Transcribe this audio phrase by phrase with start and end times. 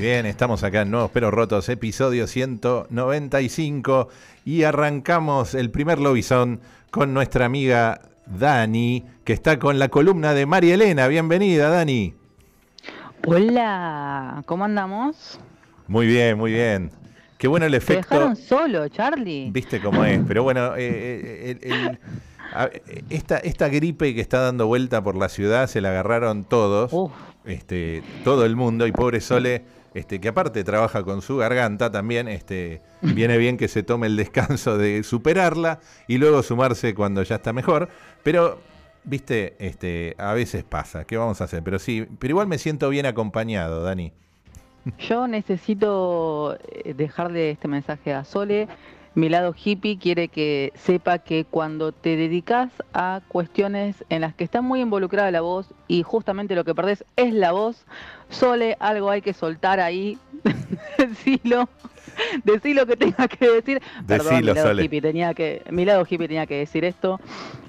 [0.00, 4.08] Bien, estamos acá en Nuevos Pero Rotos, episodio 195
[4.44, 10.46] y arrancamos el primer lobizón con nuestra amiga Dani, que está con la columna de
[10.46, 11.06] María Elena.
[11.08, 12.14] Bienvenida, Dani.
[13.26, 15.38] Hola, ¿cómo andamos?
[15.86, 16.90] Muy bien, muy bien.
[17.36, 18.14] Qué bueno el Te efecto.
[18.14, 19.50] dejaron solo, Charlie.
[19.50, 21.98] Viste cómo es, pero bueno, eh, eh, el- el-
[22.54, 22.70] a-
[23.10, 27.12] esta, esta gripe que está dando vuelta por la ciudad se la agarraron todos, Uf,
[27.44, 29.62] este, todo el mundo, y pobre Sole,
[29.94, 34.16] este, que aparte trabaja con su garganta también, este, viene bien que se tome el
[34.16, 37.88] descanso de superarla y luego sumarse cuando ya está mejor,
[38.22, 38.60] pero
[39.04, 41.62] viste, este, a veces pasa, ¿qué vamos a hacer?
[41.62, 44.12] Pero sí, pero igual me siento bien acompañado, Dani.
[44.98, 48.68] yo necesito eh, dejarle este mensaje a Sole.
[49.14, 54.44] Mi lado hippie quiere que sepa que cuando te dedicas a cuestiones en las que
[54.44, 57.84] está muy involucrada la voz y justamente lo que perdés es la voz,
[58.28, 60.16] Sole, algo hay que soltar ahí.
[60.98, 61.68] Decilo.
[62.44, 63.82] Decí lo que tenga que decir.
[64.06, 64.84] Perdón, mi Decilo, lado Sole.
[64.84, 67.18] hippie tenía que, mi lado hippie tenía que decir esto.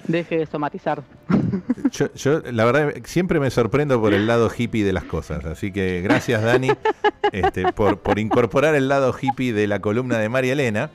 [0.08, 1.03] Deje de somatizar.
[1.91, 5.44] Yo, yo, la verdad, siempre me sorprendo por el lado hippie de las cosas.
[5.44, 6.69] Así que gracias, Dani,
[7.34, 10.90] este, por, por incorporar el lado hippie de la columna de María Elena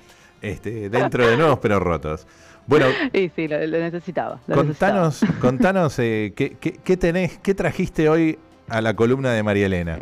[0.47, 2.27] este, dentro de Nuevos Pero Rotos.
[2.67, 4.41] Bueno, Y sí, lo, lo necesitaba.
[4.47, 9.43] lo contanos, contanos eh, ¿qué, qué, qué tenés, qué trajiste hoy a la columna de
[9.43, 9.99] María Elena.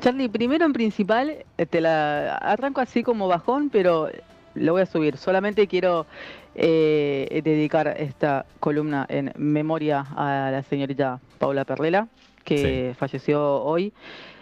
[0.00, 4.10] Charlie, primero en principal, eh, te la arranco así como bajón, pero
[4.54, 5.16] lo voy a subir.
[5.16, 6.06] Solamente quiero
[6.54, 12.08] eh, dedicar esta columna en memoria a la señorita Paula Perlela,
[12.44, 13.92] que falleció hoy.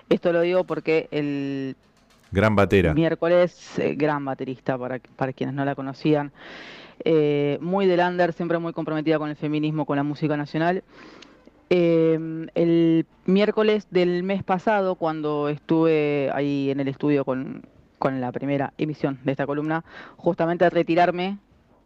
[0.08, 1.76] Esto lo digo porque el
[2.32, 2.94] Gran batera.
[2.94, 6.32] miércoles, eh, gran baterista para, para quienes no la conocían.
[7.04, 10.82] Eh, muy del under, siempre muy comprometida con el feminismo, con la música nacional.
[11.70, 17.62] Eh, el miércoles del mes pasado, cuando estuve ahí en el estudio con,
[17.98, 19.84] con la primera emisión de esta columna,
[20.16, 21.38] justamente al retirarme,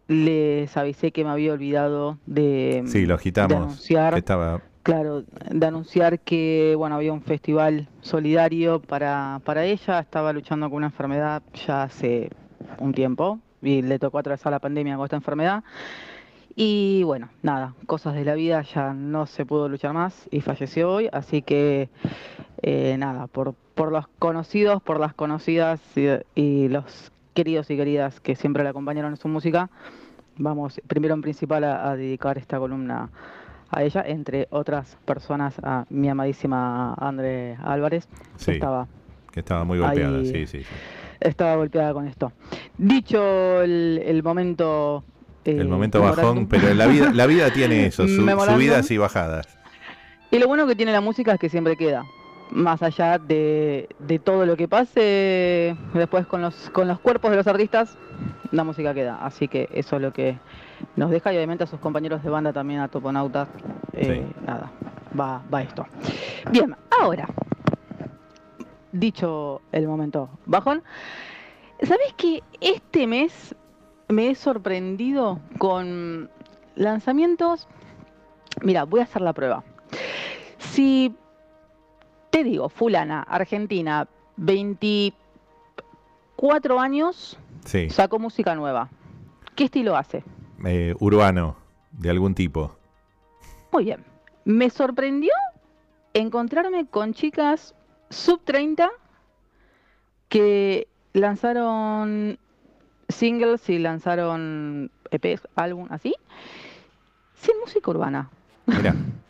[0.09, 3.57] les avisé que me había olvidado de, Sí, lo de agitamos.
[3.57, 9.99] anunciar que estaba, Claro, de anunciar que bueno había un festival solidario para, para ella,
[9.99, 12.31] estaba luchando con una enfermedad ya hace
[12.79, 15.65] un tiempo y le tocó atravesar la pandemia con esta enfermedad.
[16.55, 20.93] Y bueno, nada, cosas de la vida, ya no se pudo luchar más y falleció
[20.93, 21.89] hoy, así que
[22.63, 25.81] eh, nada, por, por los conocidos, por las conocidas
[26.37, 29.69] y, los queridos y queridas que siempre la acompañaron en su música,
[30.37, 33.11] vamos primero en principal a, a dedicar esta columna
[33.71, 38.07] a ella, entre otras personas, a mi amadísima André Álvarez,
[38.45, 38.87] que estaba,
[39.33, 40.19] que estaba muy golpeada.
[40.19, 40.69] Ahí- Sí, sí, sí.
[41.21, 42.33] estaba golpeada con esto.
[42.79, 45.05] Dicho el, el momento...
[45.45, 48.25] eh, El momento bajón, pero la vida, la vida tiene eso, su-
[48.55, 49.47] subidas y bajadas.
[50.31, 52.05] Y lo bueno que tiene la música es que siempre queda.
[52.51, 57.37] Más allá de, de todo lo que pase después con los, con los cuerpos de
[57.39, 57.99] los artistas,
[58.53, 59.19] la música queda.
[59.25, 60.39] Así que eso es lo que
[60.95, 63.49] nos deja y obviamente a sus compañeros de banda también, a Toponautas.
[63.93, 64.43] eh, Sí.
[64.47, 64.71] Nada,
[65.19, 65.87] va, va esto.
[66.53, 67.29] Bien, ahora,
[68.93, 70.83] dicho el momento bajón,
[71.83, 73.55] ¿sabes que este mes
[74.09, 76.31] me he sorprendido con
[76.77, 77.67] lanzamientos?
[78.63, 79.65] Mira, voy a hacer la prueba.
[80.59, 81.15] Si
[82.31, 84.07] te digo, fulana, argentina,
[84.37, 88.89] 24 años, Sí, sacó música nueva.
[89.55, 90.23] ¿Qué estilo hace?
[90.65, 91.57] eh, urbano,
[91.93, 92.77] de algún tipo.
[93.73, 94.05] Muy bien.
[94.45, 95.33] Me sorprendió
[96.15, 97.75] encontrarme con chicas
[98.11, 98.89] sub 30
[100.29, 102.39] que lanzaron
[103.09, 106.15] singles y lanzaron EPs, álbum, así,
[107.41, 108.31] sin música urbana.
[108.67, 108.95] Mira,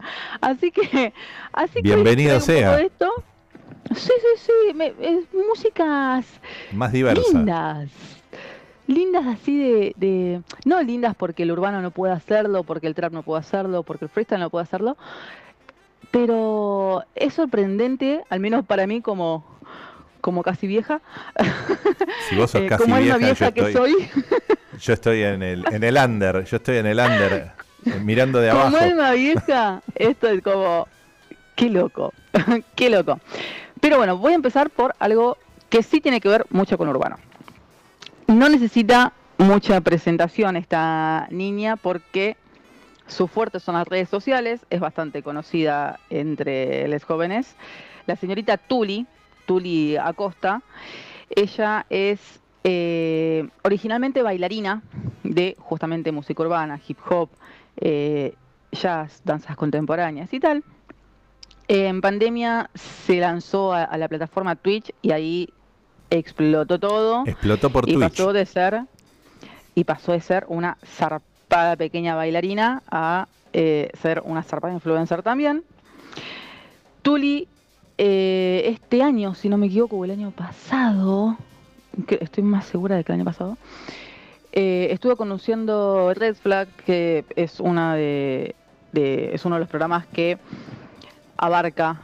[0.40, 1.12] Así que,
[1.52, 2.80] así que traigo un sea.
[2.80, 3.10] esto.
[3.94, 6.26] Sí, sí, sí, me- es músicas
[6.72, 7.22] más diversa.
[7.32, 7.88] lindas.
[8.86, 13.12] Lindas así de, de- No lindas porque el urbano no puede hacerlo, porque el trap
[13.12, 14.96] no puede hacerlo, porque el freestyle no puede hacerlo.
[16.10, 19.44] Pero es sorprendente, al menos para mí como,
[20.20, 21.00] como casi vieja,
[22.28, 24.10] Si vos sos eh, casi como vieja, vieja yo que estoy, soy,
[24.80, 27.52] yo estoy en el, en el under, yo estoy en el under, eh,
[28.02, 28.70] mirando de abajo.
[28.70, 30.88] como alma vieja, esto es como...
[31.56, 32.12] Qué loco,
[32.74, 33.20] qué loco.
[33.80, 35.36] Pero bueno, voy a empezar por algo
[35.68, 37.18] que sí tiene que ver mucho con urbano.
[38.26, 42.36] No necesita mucha presentación esta niña porque
[43.06, 47.56] su fuerte son las redes sociales, es bastante conocida entre los jóvenes.
[48.06, 49.06] La señorita Tuli,
[49.46, 50.62] Tuli Acosta,
[51.28, 54.82] ella es eh, originalmente bailarina
[55.22, 57.30] de justamente música urbana, hip hop,
[57.80, 58.34] eh,
[58.72, 60.64] jazz, danzas contemporáneas y tal.
[61.68, 65.48] En pandemia se lanzó a, la plataforma Twitch y ahí
[66.10, 67.24] explotó todo.
[67.26, 68.10] Explotó por y Twitch.
[68.10, 68.82] Pasó de ser,
[69.74, 75.62] y pasó de ser una zarpada pequeña bailarina a eh, ser una zarpada influencer también.
[77.02, 77.48] Tuli,
[77.98, 81.36] eh, este año, si no me equivoco, el año pasado,
[82.08, 83.58] estoy más segura de que el año pasado,
[84.52, 88.54] eh, estuve conduciendo Red Flag, que es una de,
[88.92, 90.38] es uno de los programas que
[91.36, 92.00] abarca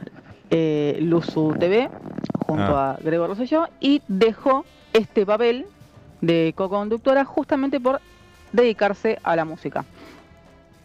[0.49, 1.89] eh, Luzu TV
[2.45, 2.91] junto Ah.
[2.91, 5.65] a Gregor Rosselló y dejó este papel
[6.21, 7.99] de co-conductora justamente por
[8.53, 9.83] dedicarse a la música.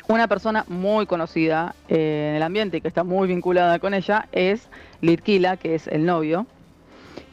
[0.08, 4.26] Una persona muy conocida eh, en el ambiente y que está muy vinculada con ella
[4.32, 4.68] es
[5.00, 6.46] Litkila, que es el novio,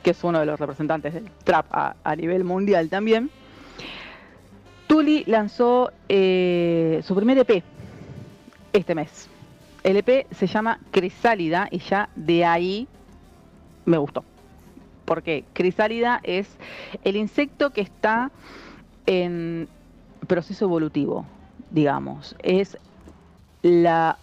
[0.03, 3.31] que es uno de los representantes del trap a, a nivel mundial también.
[4.89, 7.63] Tuli lanzó eh, su primer EP
[8.73, 9.29] este mes.
[9.83, 12.87] El EP se llama Crisálida y ya de ahí
[13.85, 14.23] me gustó.
[15.05, 16.49] Porque Crisálida es
[17.03, 18.31] el insecto que está
[19.05, 19.67] en
[20.25, 21.23] proceso evolutivo,
[21.69, 22.35] digamos.
[22.41, 22.75] Es
[23.61, 24.17] la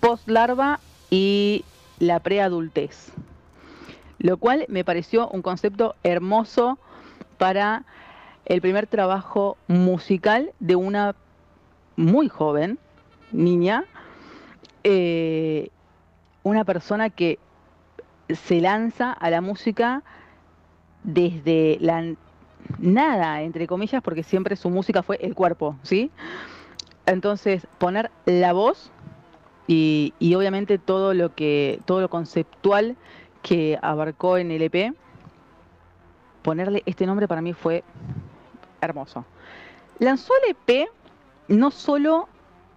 [0.00, 0.80] postlarva
[1.10, 1.66] y
[1.98, 3.12] la preadultez.
[4.18, 6.78] Lo cual me pareció un concepto hermoso
[7.36, 7.84] para
[8.46, 11.14] el primer trabajo musical de una
[11.96, 12.78] muy joven
[13.32, 13.84] niña,
[14.84, 15.68] eh,
[16.42, 17.38] una persona que
[18.28, 20.02] se lanza a la música
[21.02, 22.14] desde la
[22.78, 26.10] nada, entre comillas, porque siempre su música fue el cuerpo, ¿sí?
[27.06, 28.90] Entonces, poner la voz
[29.66, 32.96] y, y obviamente todo lo que, todo lo conceptual
[33.42, 34.94] que abarcó en el EP,
[36.42, 37.84] ponerle este nombre para mí fue
[38.80, 39.24] hermoso.
[39.98, 40.88] Lanzó el EP
[41.48, 42.28] no solo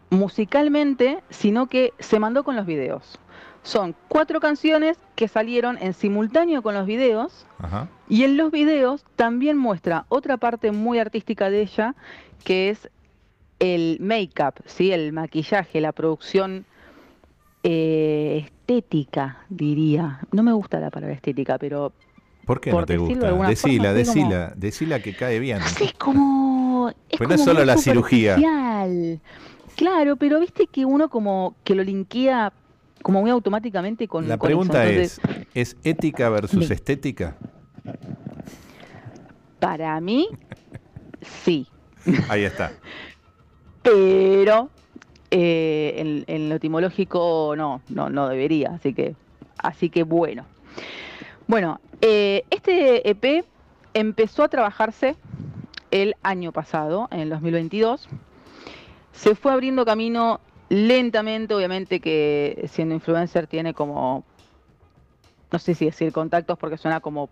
[0.10, 3.20] musicalmente, sino que se mandó con los videos.
[3.64, 7.88] Son cuatro canciones que salieron en simultáneo con los videos Ajá.
[8.10, 11.96] y en los videos también muestra otra parte muy artística de ella,
[12.44, 12.90] que es
[13.60, 14.92] el make-up, ¿sí?
[14.92, 16.66] el maquillaje, la producción
[17.64, 20.22] eh, estética, diría.
[20.32, 21.94] No me gusta la palabra estética, pero
[22.52, 23.48] ¿Por qué Por no te de gusta?
[23.48, 25.60] Decila, como- decila, decila que cae bien.
[25.60, 26.90] no sé, es como...
[27.10, 28.36] Es Pues no es solo la cirugía.
[29.78, 32.52] Claro, pero viste que uno como que lo linkea
[33.02, 35.22] como muy automáticamente con La con pregunta eso.
[35.22, 36.74] Entonces, es, ¿es ética versus Sí.
[36.74, 37.38] estética?
[39.60, 40.28] Para mí,
[41.44, 41.68] sí.
[42.28, 42.74] Ahí está.
[43.84, 44.70] pero
[45.32, 49.16] eh, en, en lo etimológico no, no, no debería, así que,
[49.58, 50.46] así que bueno.
[51.52, 53.44] Bueno, eh, este EP
[53.94, 55.18] empezó a trabajarse
[55.92, 58.08] el año pasado, en el 2022.
[59.12, 60.40] Se fue abriendo camino
[60.70, 64.24] lentamente, obviamente que siendo influencer tiene como,
[65.52, 67.28] no sé si decir contactos porque suena como,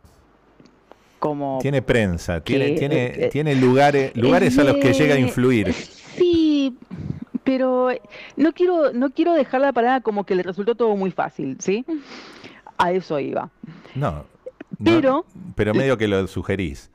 [1.19, 5.19] como Tiene prensa, tiene, que- tiene, que- tiene lugares, lugares a los que llega a
[5.19, 5.71] influir.
[5.71, 6.77] Sí,
[7.45, 7.87] pero
[8.35, 11.85] no quiero, no quiero dejar la palabra como que le resultó todo muy fácil, ¿sí?
[12.77, 13.49] A eso iba.
[13.95, 14.11] No.
[14.11, 14.25] no,
[14.83, 16.89] Pero- pero medio que lo sugerís.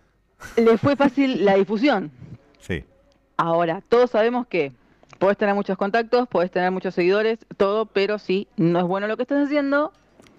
[0.56, 2.10] Le fue fácil la difusión.
[2.60, 2.84] Sí.
[3.36, 4.72] Ahora, todos sabemos que
[5.18, 9.16] podés tener muchos contactos, podés tener muchos seguidores, todo, pero si no es bueno lo
[9.16, 9.92] que estás haciendo,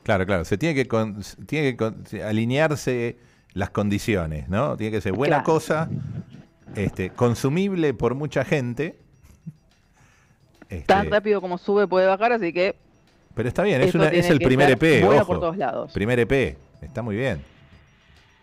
[0.03, 0.45] Claro, claro.
[0.45, 3.17] Se tiene que, con- tiene que con- alinearse
[3.53, 4.77] las condiciones, ¿no?
[4.77, 5.45] Tiene que ser buena Claro.
[5.45, 5.89] cosa,
[6.75, 8.99] este, consumible por mucha gente.
[10.69, 12.75] Este, tan rápido como sube puede bajar, así que
[13.35, 15.27] pero está bien, es, una- es tiene el primer EP, bueno ojo.
[15.27, 15.91] por todos lados.
[15.91, 17.41] Primer EP, está muy bien.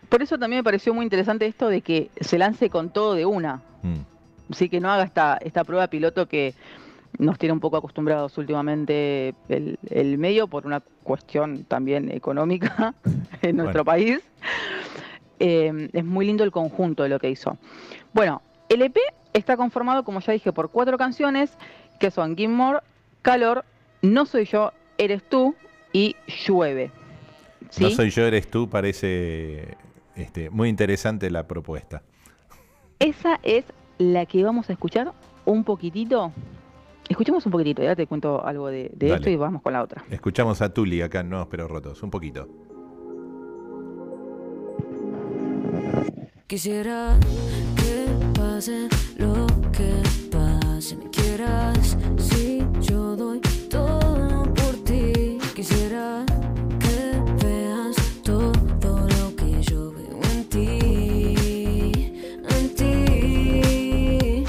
[0.09, 3.25] Por eso también me pareció muy interesante esto de que se lance con todo de
[3.25, 3.61] una.
[3.81, 4.51] Mm.
[4.51, 6.53] Así que no haga esta, esta prueba piloto que
[7.17, 12.93] nos tiene un poco acostumbrados últimamente el, el medio por una cuestión también económica
[13.41, 13.85] en nuestro Bueno.
[13.85, 14.19] país.
[15.39, 17.57] Eh, es muy lindo el conjunto de lo que hizo.
[18.13, 18.97] Bueno, el EP
[19.33, 21.51] está conformado, como ya dije, por cuatro canciones
[21.99, 22.79] que son Gilmore,
[23.21, 23.65] Calor,
[24.01, 25.55] No Soy Yo, Eres Tú
[25.91, 26.91] y Llueve.
[27.69, 27.83] ¿Sí?
[27.83, 29.77] No soy yo, eres tú, parece
[30.15, 32.03] este, muy interesante la propuesta.
[32.99, 33.65] Esa es
[33.97, 35.11] la que vamos a escuchar
[35.45, 36.31] un poquitito.
[37.09, 40.03] Escuchemos un poquitito, ya te cuento algo de, esto y vamos con la otra.
[40.09, 42.47] Escuchamos a Tuli acá en Nuevos Pero Rotos, un poquito.
[46.47, 47.17] Quisiera
[47.75, 48.05] que
[48.39, 49.91] pase lo que
[50.29, 50.95] pase.
[50.97, 53.41] Me quieras si yo doy.
[55.65, 56.25] Quisiera
[56.77, 56.99] que
[57.41, 62.11] veas todo lo que yo veo en ti.
[62.49, 64.43] En ti.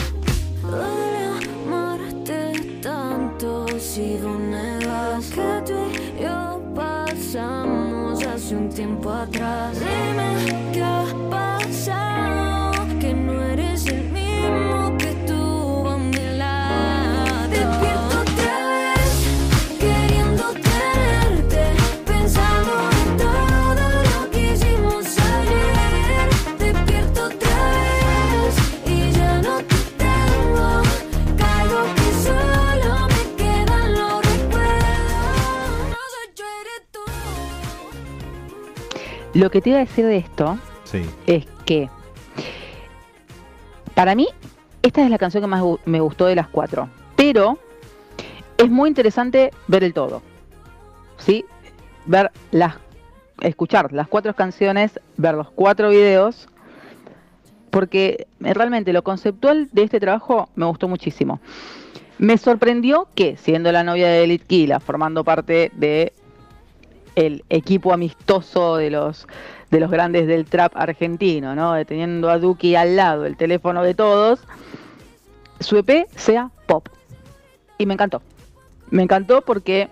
[0.60, 1.24] Duele
[1.68, 5.30] amarte tanto si lo negas.
[5.30, 9.78] Que tú y yo pasamos hace un tiempo atrás.
[9.78, 11.03] Dime qué
[39.34, 41.02] Lo que te iba a decir de esto Sí.
[41.26, 41.88] es que
[43.94, 44.28] para mí
[44.82, 47.58] esta es la canción que más me gustó de las cuatro, pero
[48.58, 50.22] es muy interesante ver el todo,
[51.18, 51.44] ¿sí?
[52.06, 52.76] Ver las,
[53.40, 56.48] escuchar las cuatro canciones, ver los cuatro videos,
[57.70, 61.40] porque realmente lo conceptual de este trabajo me gustó muchísimo.
[62.18, 66.12] Me sorprendió que, siendo la novia de Elite Kila, formando parte de
[67.14, 69.26] el equipo amistoso de los
[69.70, 71.84] de los grandes del trap argentino, ¿no?
[71.84, 74.40] Teniendo a Duki al lado, el teléfono de todos,
[75.58, 76.88] su EP sea pop.
[77.76, 78.22] Y me encantó.
[78.90, 79.88] Me encantó porque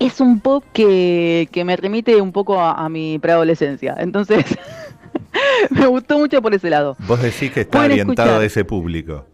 [0.00, 3.94] es un pop que, que me remite un poco a, a mi preadolescencia.
[3.98, 4.44] Entonces,
[5.70, 6.96] me gustó mucho por ese lado.
[7.06, 8.42] Vos decís que está Pueden orientado escuchar.
[8.42, 9.24] a ese público.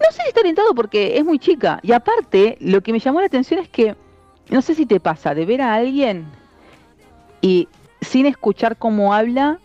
[0.00, 1.78] No sé si está orientado porque es muy chica.
[1.82, 3.94] Y aparte, lo que me llamó la atención es que,
[4.50, 6.24] no sé si te pasa, de ver a alguien
[7.40, 7.68] y
[8.00, 9.58] sin escuchar cómo habla,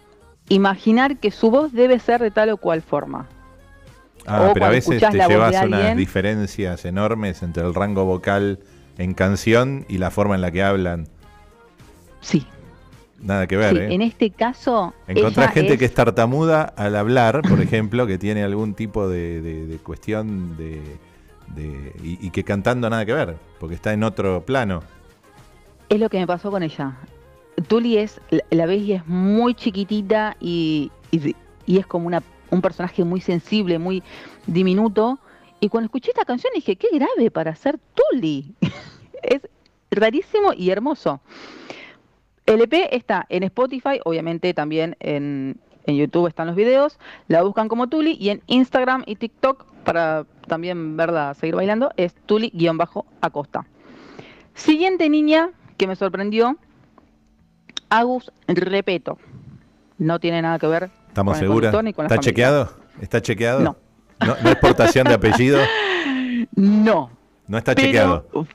[0.50, 3.28] imaginar que su voz debe ser de tal o cual forma.
[4.28, 8.60] Ah, O pero a veces te llevas unas diferencias enormes entre el rango vocal
[8.98, 11.08] en canción y la forma en la que hablan.
[12.22, 12.46] Sí,
[13.22, 13.78] Nada que ver, sí.
[13.82, 13.94] ¿eh?
[13.94, 18.44] En este caso, Encontrás gente es- que es tartamuda al hablar, por ejemplo, que tiene
[18.44, 20.82] algún tipo de, de- de cuestión de,
[22.04, 24.84] y, que cantando nada que ver, porque está en otro plano.
[25.90, 26.98] Es lo que me pasó con ella.
[27.68, 31.36] Tuli es, la- ves es muy chiquitita y, y-
[31.66, 32.22] y es como una,
[32.52, 34.04] un personaje muy sensible, muy
[34.48, 35.20] diminuto.
[35.60, 38.54] Y cuando escuché esta canción dije, qué grave para ser Tuli.
[39.24, 39.42] es
[39.92, 41.22] rarísimo y hermoso.
[42.46, 46.98] El EP está en Spotify, obviamente también en, en YouTube están los videos.
[47.28, 52.14] La buscan como Tuli y en Instagram y TikTok para también verla seguir bailando es
[52.26, 53.66] Tuli-Acosta.
[54.54, 56.58] Siguiente niña que me sorprendió,
[57.90, 59.18] Agus Repeto.
[59.98, 62.18] No tiene nada que ver ¿Estamos la ¿Está familia.
[62.20, 62.70] chequeado?
[63.02, 63.60] ¿Está chequeado?
[63.62, 63.76] No.
[64.26, 65.60] ¿No, no es portación de apellido?
[66.56, 67.10] No,
[67.48, 68.28] No está pero chequeado.
[68.34, 68.50] uf,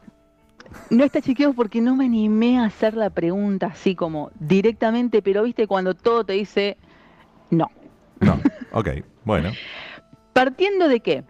[0.90, 5.42] no está chequeado porque no me animé a hacer la pregunta así como directamente, pero
[5.42, 6.76] viste cuando todo te dice
[7.50, 7.70] no.
[8.20, 8.38] No.
[8.72, 8.88] Ok,
[9.24, 9.50] bueno.
[10.32, 11.24] Partiendo de que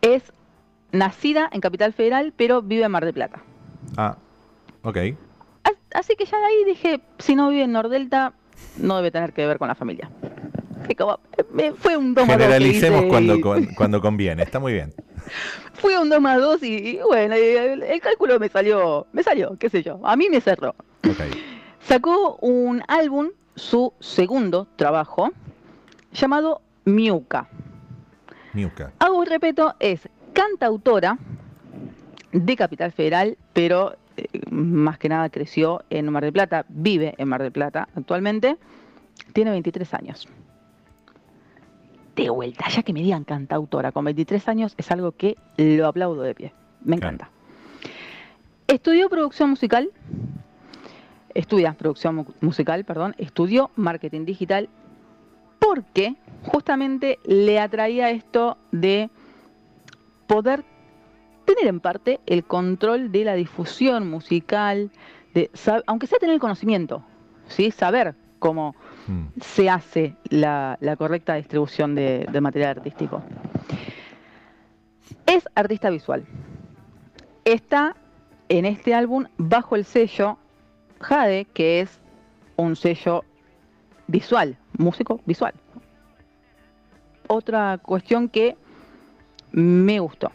[0.00, 0.22] es
[0.92, 3.42] nacida en Capital Federal, pero vive en Mar del Plata.
[3.96, 4.16] Ah,
[4.82, 4.96] ok.
[5.64, 8.32] As- Así que ya de ahí dije, si no vive en Nordelta,
[8.76, 10.10] no debe tener que ver con la familia.
[10.86, 11.18] Fue como-
[11.52, 14.42] me- Fue un 2 más 2 que Generalicemos cuando, y- cuando conviene.
[14.42, 14.94] Está muy bien.
[15.74, 19.56] Fue un 2 más 2 y, y bueno, el, el cálculo me salió, me salió,
[19.58, 20.70] qué sé yo, a mí me cerró.
[21.08, 21.20] Ok.
[21.80, 23.28] Sacó un álbum,
[23.58, 25.30] su segundo trabajo,
[26.12, 27.48] llamado Miuca.
[28.52, 28.92] Miuca.
[28.98, 31.18] Hago repeto, es cantautora
[32.32, 37.28] de Capital Federal, pero eh, más que nada creció en Mar del Plata, vive en
[37.28, 38.56] Mar del Plata actualmente,
[39.32, 40.28] tiene 23 años.
[42.16, 46.22] De vuelta, ya que me digan cantautora con 23 años es algo que lo aplaudo
[46.22, 46.52] de pie,
[46.84, 47.14] me Claro.
[47.16, 47.30] encanta.
[48.66, 49.90] Estudió producción musical,
[51.38, 54.68] estudia producción mu- musical, perdón, estudió marketing digital
[55.58, 59.08] porque justamente le atraía esto de
[60.26, 60.64] poder
[61.44, 64.90] tener en parte el control de la difusión musical,
[65.34, 65.50] de
[65.86, 67.02] aunque sea tener el conocimiento,
[67.48, 67.70] ¿sí?
[67.70, 68.74] saber cómo
[69.08, 69.28] Mm.
[69.40, 73.22] se hace la, la correcta distribución de, de material artístico.
[75.24, 76.26] Es artista visual.
[77.46, 77.96] Está
[78.50, 80.36] en este álbum bajo el sello
[81.00, 81.98] Jade, que es
[82.56, 83.24] un sello
[84.06, 85.54] visual, músico visual.
[87.26, 88.56] Otra cuestión que
[89.52, 90.30] me gustó.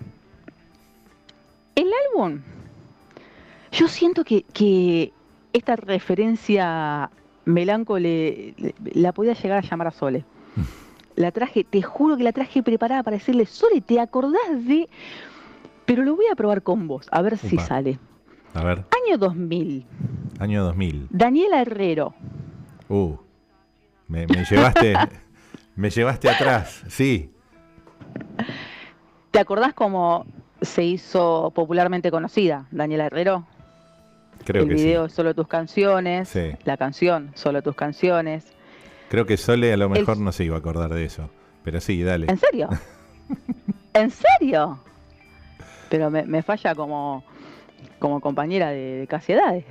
[1.75, 2.41] El álbum,
[3.71, 5.11] yo siento que, que
[5.53, 7.09] esta referencia
[7.45, 10.23] Melanco le, le- la podía llegar a llamar a Sole.
[11.15, 14.89] La traje, te juro que la traje preparada para decirle, Sole, ¿te acordás de...?
[15.85, 17.99] Pero lo voy a probar con vos, a ver si sale.
[18.55, 19.85] A ver, Año 2000,
[20.43, 21.07] año 2000.
[21.09, 22.13] Daniela Herrero.
[22.89, 23.15] Uh,
[24.07, 24.93] me, me llevaste,
[25.75, 26.83] me llevaste atrás.
[26.87, 27.29] Sí,
[29.31, 30.25] ¿Te acordás cómo
[30.61, 33.47] se hizo popularmente conocida Daniela Herrero?
[34.45, 35.15] creo el que video sí.
[35.15, 36.51] Solo tus canciones, Sí.
[36.65, 38.45] la canción Solo tus canciones.
[39.09, 41.29] Creo que Sole a lo El- mejor no se iba a acordar de eso.
[41.63, 42.27] Pero sí, dale.
[42.29, 42.69] ¿En serio?
[43.93, 44.79] ¿En serio?
[45.89, 47.23] Pero me, me falla como,
[48.03, 49.63] como compañera de, de casi edades.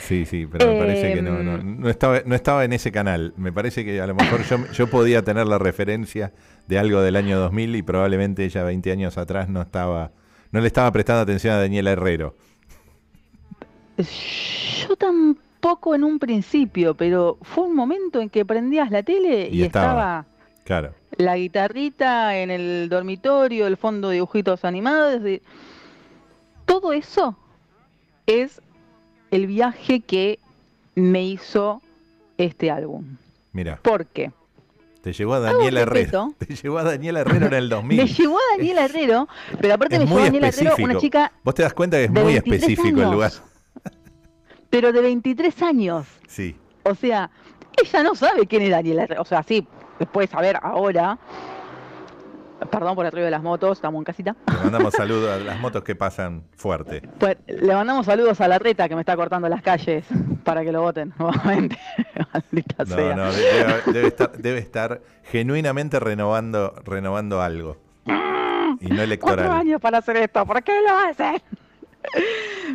[0.00, 1.80] Sí, sí, pero me parece que no, no, Em.
[1.80, 3.34] no estaba, no estaba en ese canal.
[3.36, 6.32] Me parece que a lo mejor yo, yo podía tener la referencia
[6.68, 10.12] de algo del año 2000 y probablemente ella 20 años atrás no estaba,
[10.52, 12.36] no le estaba prestando atención a Daniela Herrero.
[13.96, 19.58] Yo tampoco en un principio, pero fue un momento en que prendías la tele y,
[19.58, 19.88] Y estaba.
[19.88, 20.26] estaba
[20.64, 20.94] Claro.
[21.16, 25.20] la guitarrita en el dormitorio, el fondo de dibujitos animados.
[25.22, 25.42] de-
[26.66, 27.36] Todo eso
[28.30, 28.60] es
[29.30, 30.38] el viaje que
[30.94, 31.82] me hizo
[32.38, 33.16] este álbum.
[33.52, 34.32] Mira, ¿Por qué?
[35.00, 36.34] te llevó a Daniela Herrero.
[36.38, 37.96] Te llevó a Daniela Herrero en el 2000.
[38.02, 39.28] Me llevó a Daniela Herrero,
[39.60, 40.84] pero aparte es me llevó a Herrero, específico.
[40.84, 43.32] una chica, Vos te das cuenta que es muy 23 específico el lugar.
[44.70, 46.06] pero de 23 años.
[46.28, 46.56] Sí.
[46.82, 47.30] O sea,
[47.82, 49.22] ella no sabe quién es Daniela Herrero.
[49.22, 49.66] O sea, sí,
[50.12, 51.18] puede saber ahora.
[52.70, 54.36] Perdón por el ruido de las motos, estamos en casita.
[54.46, 57.02] Le mandamos saludos a las motos que pasan fuerte.
[57.18, 60.04] Pues le mandamos saludos a la reta que me está cortando las calles
[60.44, 61.78] para que lo voten nuevamente.
[62.32, 63.16] Maldita No, sea.
[63.16, 67.76] no, debe, debe estar, debe estar genuinamente renovando, renovando algo.
[68.06, 68.10] Y
[68.84, 69.50] no Cuatro electoral.
[69.50, 71.42] años para hacer esto, ¿por qué lo hacen?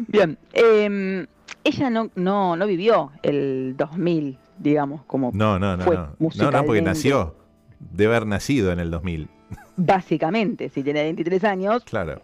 [0.08, 1.26] Bien, eh,
[1.64, 6.10] ella no, no, no vivió el 2000, digamos, como No, no, no, fue no.
[6.36, 7.36] No, no, porque nació.
[7.80, 9.30] Debe haber nacido en el 2000.
[9.78, 12.22] Básicamente, si tiene 23 años, Claro.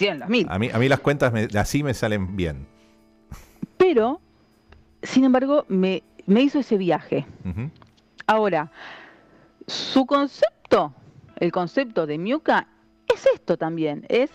[0.00, 0.46] en el 2000.
[0.50, 2.66] A mí, a mí las cuentas me- así me salen bien.
[3.76, 4.20] Pero,
[5.02, 7.26] sin embargo, me, me hizo ese viaje.
[8.26, 8.70] Ahora,
[9.66, 10.92] su concepto,
[11.36, 12.68] el concepto de Miuca,
[13.14, 14.30] es esto también, es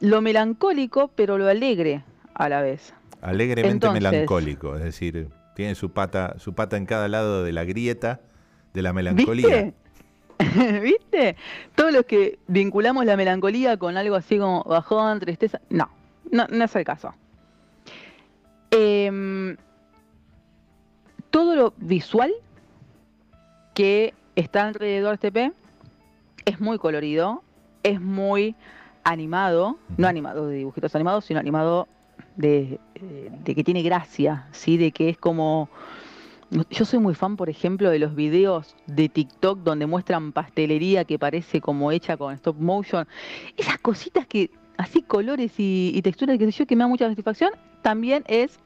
[0.00, 2.92] lo melancólico, pero lo alegre a la vez.
[3.22, 4.76] Alegremente Entonces- melancólico.
[4.76, 8.20] Es decir, tiene su pata, su pata en cada lado de la grieta
[8.74, 9.46] de la melancolía.
[9.46, 9.74] ¿Viste?
[10.82, 11.36] ¿Viste?
[11.74, 15.60] Todos los que vinculamos la melancolía con algo así como bajón, tristeza.
[15.70, 15.90] No,
[16.30, 17.14] no, no es el caso.
[18.70, 19.56] Em,
[21.30, 22.32] todo lo visual
[23.74, 25.52] que está alrededor de este P
[26.44, 27.42] es muy colorido,
[27.82, 28.54] es muy
[29.04, 31.86] animado, no animado de dibujitos animados, sino animado
[32.36, 34.76] de, eh, de que tiene gracia, ¿sí?
[34.76, 35.68] De que es como...
[36.70, 41.18] Yo soy muy fan, por ejemplo, de los videos de TikTok donde muestran pastelería que
[41.18, 43.08] parece como hecha con stop motion.
[43.56, 47.50] Esas cositas que, así colores y, y texturas que yo, que me da mucha satisfacción,
[47.82, 48.60] también es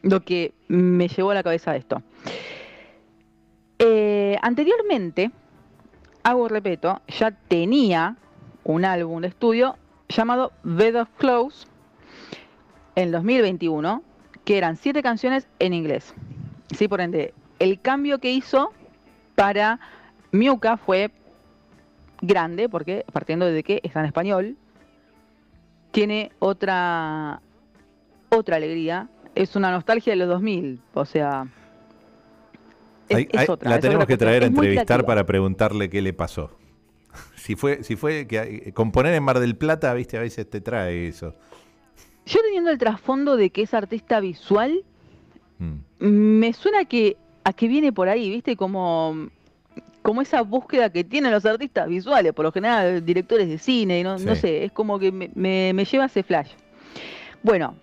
[0.00, 2.02] lo que me llevó a la cabeza esto.
[3.78, 5.30] Eh, anteriormente,
[6.22, 8.16] hago repeto, ya tenía
[8.64, 9.76] un álbum de estudio
[10.08, 11.68] llamado Bed of Clothes
[12.94, 14.02] en 2021,
[14.46, 16.14] que eran siete canciones en inglés.
[16.74, 18.72] Sí, por ende, el cambio que hizo
[19.34, 19.78] para
[20.32, 21.10] Miuca fue
[22.20, 24.56] grande, porque partiendo de que está en español,
[25.90, 27.40] tiene otra
[28.28, 31.46] otra alegría, es una nostalgia de los 2000, o sea,
[33.08, 35.88] es, Hay- es hay- otra, la es tenemos otra que traer a entrevistar para preguntarle
[35.88, 36.50] qué le pasó.
[37.36, 40.60] Si fue, si fue que eh, componer en Mar del Plata, viste, a veces te
[40.60, 41.32] trae eso.
[42.26, 44.82] Yo teniendo el trasfondo de que es artista visual,
[45.58, 46.38] Mm.
[46.38, 48.56] me suena que a que viene por ahí, ¿viste?
[48.56, 49.28] Como,
[50.02, 54.18] como esa búsqueda que tienen los artistas visuales, por lo general directores de cine, no,
[54.36, 56.50] sé, es como que me, me- me lleva ese flash.
[57.42, 57.74] Bueno,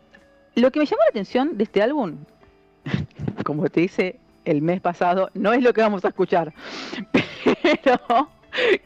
[0.56, 2.16] lo que me llamó la atención de este álbum,
[3.46, 6.54] como te dice el mes pasado, no es lo que vamos a escuchar,
[7.64, 8.30] pero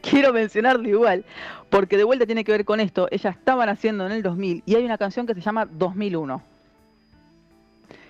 [0.00, 1.24] quiero mencionarlo igual,
[1.68, 4.74] porque de vuelta tiene que ver con esto, ellas estaban haciendo en el 2000 y
[4.76, 6.40] hay una canción que se llama 2001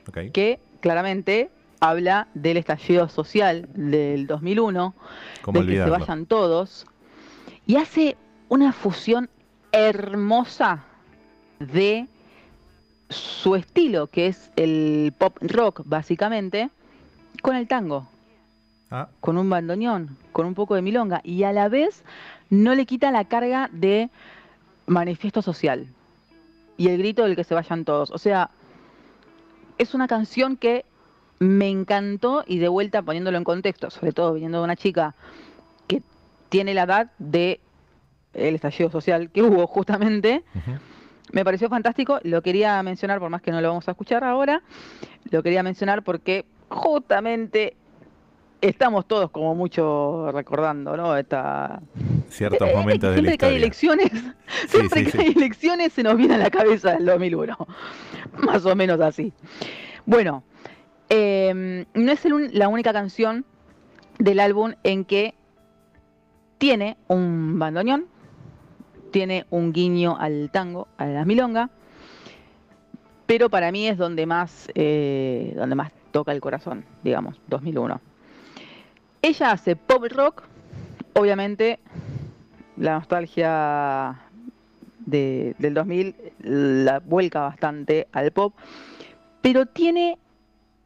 [0.09, 0.19] Ok.
[0.33, 4.95] que claramente habla del estallido social del 2001,
[5.43, 6.87] ¿Cómo de que se vayan todos,
[7.67, 8.17] y hace
[8.49, 9.31] una fusión
[9.73, 10.85] hermosa
[11.61, 12.07] de
[13.11, 16.71] su estilo, que es el pop rock básicamente,
[17.43, 18.09] con el tango,
[18.91, 22.03] Ah, con un bandoneón, con un poco de milonga, y a la vez
[22.49, 24.09] no le quita la carga de
[24.87, 25.87] manifiesto social
[26.79, 28.11] y el grito del que se vayan todos.
[28.11, 28.51] O sea,
[29.79, 30.85] es una canción que
[31.39, 35.15] me encantó y de vuelta poniéndolo en contexto, sobre todo viniendo de una chica
[35.87, 36.03] que
[36.49, 37.61] tiene la edad de
[38.35, 40.45] el estallido social que hubo justamente,
[41.33, 44.63] me pareció fantástico, lo quería mencionar, por más que no lo vamos a escuchar ahora,
[45.31, 47.77] lo quería mencionar porque justamente
[48.61, 51.17] estamos todos como mucho recordando, ¿no?
[51.17, 51.81] Esta,
[52.29, 54.11] Ciertos eh, momentos de la siempre que hay elecciones,
[54.69, 55.19] siempre sí, que sí.
[55.19, 57.57] hay elecciones se nos viene a la cabeza el 2001,
[58.45, 59.33] más o menos así.
[60.05, 60.45] Bueno,
[61.09, 63.45] eh, no es el la única canción
[64.19, 65.35] del álbum en que
[66.59, 68.07] tiene un bandoneón,
[69.11, 71.71] tiene un guiño al tango, a la milonga,
[73.27, 78.01] pero para mí es donde más, eh, donde más toca el corazón, digamos, 2001.
[79.23, 80.43] Ella hace pop rock,
[81.15, 81.79] obviamente
[82.79, 84.15] la nostalgia
[85.07, 88.55] de- del 2000 la vuelca bastante al pop,
[89.43, 90.19] pero tiene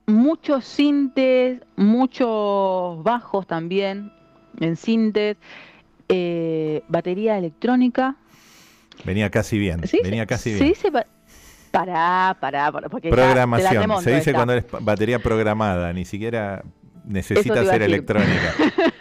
[0.07, 4.13] muchos sintes, muchos bajos también
[4.61, 5.37] en sintes,
[6.09, 8.17] eh, batería electrónica.
[9.05, 9.87] Venía casi bien.
[9.87, 10.01] ¿Sí?
[10.05, 10.69] Venía casi Se bien.
[10.69, 11.07] dice ba-
[11.71, 13.81] Pará, pará, pará, porque ya te la Programación.
[13.83, 14.33] remonto Se dice esta.
[14.35, 16.63] cuando es batería programada, ni siquiera
[17.07, 18.53] necesita ser electrónica.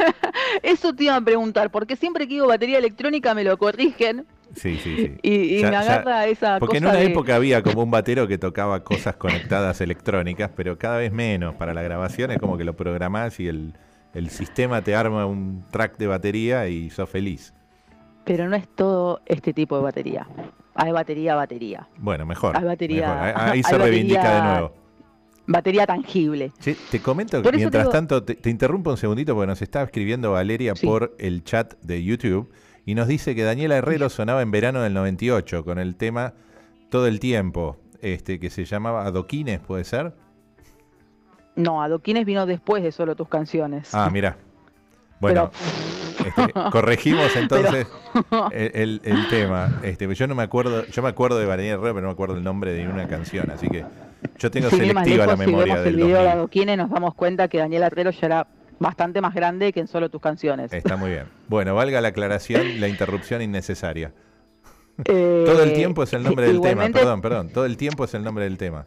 [0.72, 4.78] Eso te iba a preguntar, porque siempre que digo batería electrónica me lo corrigen Sí,
[4.84, 5.18] sí, sí.
[5.22, 7.84] y, y Ya- me ya- agarra esa Porque en cosa una de- época había como
[7.84, 11.56] un batero que tocaba cosas conectadas electrónicas, pero cada vez menos.
[11.56, 13.74] Para la grabación es como que lo programás y el,
[14.14, 17.54] el sistema te arma un track de batería y sos feliz.
[18.26, 20.28] Pero no es todo este tipo de batería.
[20.76, 21.88] Hay batería, batería.
[21.98, 22.56] Bueno, mejor.
[22.58, 23.18] Hay batería- mejor.
[23.24, 24.81] Ahí- Ahí hay se reivindica de batería- nuevo.
[25.48, 26.52] Batería tangible.
[26.92, 30.32] Te comento que mientras digo- tanto, te, te interrumpo un segundito porque nos está escribiendo
[30.32, 30.86] Valeria Sí.
[30.86, 32.52] por el chat de YouTube
[32.86, 36.34] y nos dice que Daniela Herrero sonaba en verano del 98 con el tema
[36.90, 40.14] Todo el tiempo, este que se llamaba Adoquines, ¿puede ser?
[41.56, 43.94] No, Adoquines vino después de solo tus canciones.
[43.94, 44.38] Ah, mira.
[45.20, 45.52] Bueno,
[46.26, 47.88] este, corregimos entonces
[48.52, 49.80] el, el- el tema.
[49.84, 52.36] Este, yo no me acuerdo, yo me acuerdo de Valeria Herrero, pero no me acuerdo
[52.38, 53.86] el nombre de ninguna canción, así que
[54.38, 56.38] yo tengo Sin selectiva la lejos, si memoria vemos del el video de 2000.
[56.38, 58.48] Adoquines nos damos cuenta que Daniel Herrero ya era
[58.80, 60.72] bastante más grande que en solo tus canciones.
[60.74, 61.26] Está muy bien.
[61.48, 64.12] Bueno, valga la aclaración, la interrupción innecesaria.
[65.06, 67.50] Eh, Todo el tiempo es el nombre del tema, perdón, perdón.
[67.50, 68.86] Todo el tiempo es el nombre del tema.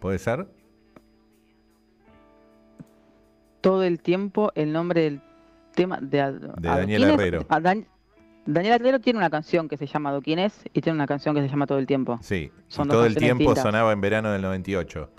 [0.00, 0.46] ¿Puede ser?
[3.60, 5.20] Todo el tiempo el nombre del
[5.74, 7.46] tema de, De Daniel Herrero.
[7.48, 7.86] a Dan-
[8.46, 11.48] Daniel Herrero tiene una canción que se llama Adoquines y tiene una canción que se
[11.48, 12.18] llama Todo el tiempo.
[12.22, 12.50] Sí.
[12.68, 15.10] Son y todo el tiempo sonaba en verano del 98.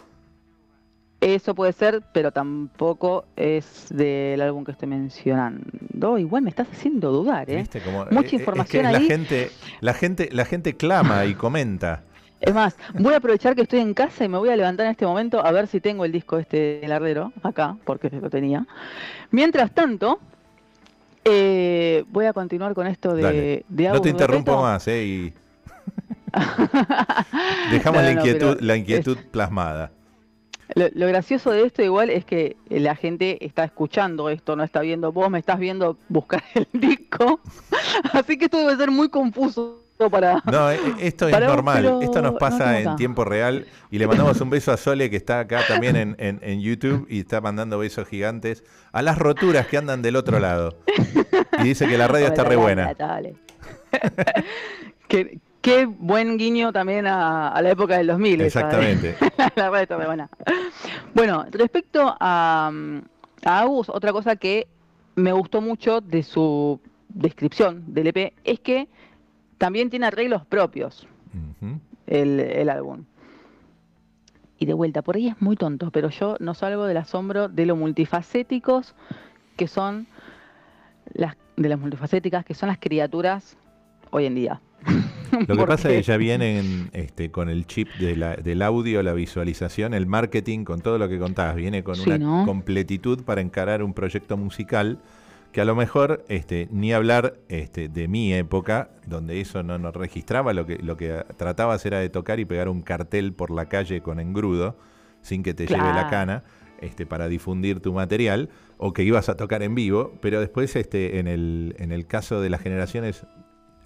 [1.22, 6.20] Eso puede ser, pero tampoco es del álbum que estoy mencionando.
[6.20, 7.58] Igual me estás haciendo dudar, ¿eh?
[7.58, 7.82] ¿Viste?
[7.82, 9.04] Como, Mucha eh, eh, información es que ahí.
[9.04, 12.04] La gente, la gente, la gente clama y comenta.
[12.42, 14.92] Es más, voy a aprovechar que estoy en casa y me voy a levantar en
[14.92, 18.68] este momento a ver si tengo el disco este del Ardero acá, porque lo tenía.
[19.32, 20.20] Mientras tanto,
[21.26, 25.04] eh, voy a continuar con esto de, de No te interrumpo más, ¿eh?
[25.04, 25.34] Y
[27.72, 29.92] dejamos No, la es- inquietud plasmada.
[30.74, 34.82] Lo, lo gracioso de esto igual es que la gente está escuchando esto, no está
[34.82, 37.40] viendo, vos me estás viendo buscar el disco,
[38.14, 40.42] así que esto debe ser muy confuso para...
[40.52, 42.00] No, eh, eh, esto es Para normal.
[42.02, 43.66] Esto nos no pasa en tiempo real.
[43.92, 47.08] Y le mandamos un beso a Sole, que está acá también en, en- en YouTube
[47.10, 50.78] y está mandando besos gigantes a las roturas que andan del otro lado.
[51.60, 52.94] Y dice que la radio está re buena.
[55.08, 58.42] qué, qué buen guiño también a, a la época del 2000.
[58.42, 58.48] esa, ¿eh?
[58.64, 59.18] Exactamente.
[59.56, 60.30] la radio está re buena.
[61.14, 62.72] Bueno, respecto a,
[63.46, 64.68] a Agus, otra cosa que
[65.16, 66.80] me gustó mucho de su
[67.10, 68.88] descripción del EP es que
[69.58, 71.08] también tiene arreglos propios
[72.08, 73.06] el, el álbum.
[74.58, 77.66] Y de vuelta, por ahí es muy tonto, pero yo no salgo del asombro de
[77.66, 78.96] lo multifacéticos
[79.58, 80.08] que son
[81.14, 83.58] las de las multifacéticas que son las criaturas
[84.12, 84.62] hoy en día.
[85.48, 89.02] Lo que pasa es que ya vienen este, con el chip de la- del audio,
[89.04, 91.56] la visualización, el marketing, con todo lo que contabas.
[91.56, 92.44] Viene con Sí, una ¿no?
[92.46, 95.00] completitud para encarar un proyecto musical
[95.56, 99.96] que a lo mejor, este, ni hablar este, de mi época, donde eso no nos
[99.96, 103.70] registraba, lo que, lo que tratabas era de tocar y pegar un cartel por la
[103.70, 104.78] calle con engrudo,
[105.22, 106.44] sin que te lleve la cana,
[106.82, 111.20] este, para difundir tu material, o que ibas a tocar en vivo, pero después este,
[111.20, 113.26] en, el, en el caso de las generaciones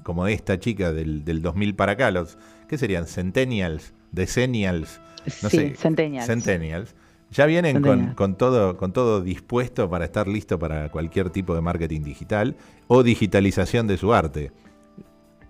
[0.02, 3.06] como esta chica del, del 2000 para acá, los, ¿qué serían?
[3.06, 5.00] Centennials, Decennials,
[5.44, 6.26] no sí, sé, Centennials.
[6.26, 6.96] Centennials.
[7.32, 7.82] Ya vienen
[8.16, 12.56] con, todo, con todo dispuesto para estar listo para cualquier tipo de marketing digital
[12.88, 14.52] o digitalización de su arte.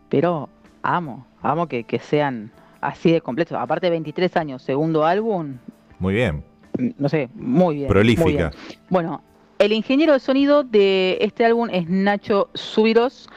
[0.09, 0.49] Pero
[0.83, 3.57] amo, amo que, que sean así de completos.
[3.57, 5.57] Aparte 23 años, segundo álbum,
[5.99, 6.43] Muy bien.
[6.97, 7.87] no sé, muy bien.
[7.87, 8.49] muy Prolífica.
[8.49, 8.51] bien.
[8.89, 9.21] Bueno,
[9.57, 13.29] el ingeniero de sonido de este álbum es Nacho Subiros.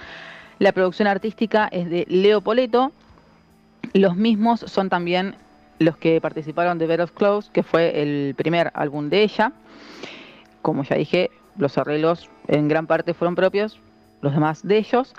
[0.58, 2.90] La producción artística es de Leo Poleto.
[3.94, 5.34] Los mismos son también
[5.84, 9.52] los que participaron de Better of Close, que fue el primer álbum de ella.
[10.62, 13.80] Como ya dije, los arreglos en gran parte fueron propios,
[14.20, 15.14] los demás de ellos.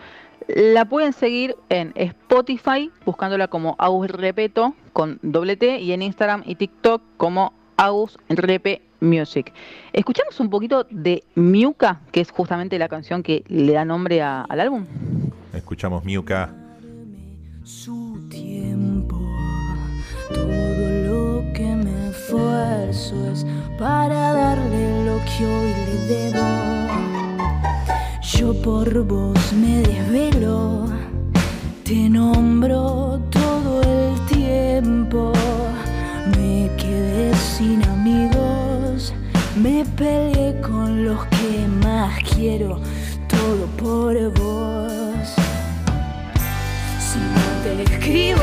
[0.47, 6.43] La pueden seguir en Spotify buscándola como Agus Repeto con doble T y en Instagram
[6.45, 9.54] y TikTok como Agus Repe Music.
[9.93, 14.41] Escuchamos un poquito de Miuca, que es justamente la canción que le da nombre a-
[14.43, 14.86] al álbum.
[15.54, 16.54] Escuchamos Miuca.
[17.63, 18.72] su tiempo.
[20.34, 23.46] Todo lo que me esfuerzo es
[23.78, 26.74] para darle lo que hoy le debo.
[28.22, 30.86] Yo por vos me desvelo,
[31.84, 35.32] te nombro todo el tiempo.
[36.38, 39.13] Me quedé sin amigos,
[39.56, 42.80] me peleé con los que más quiero,
[43.28, 45.28] todo por vos.
[47.00, 48.41] Si no te escribo,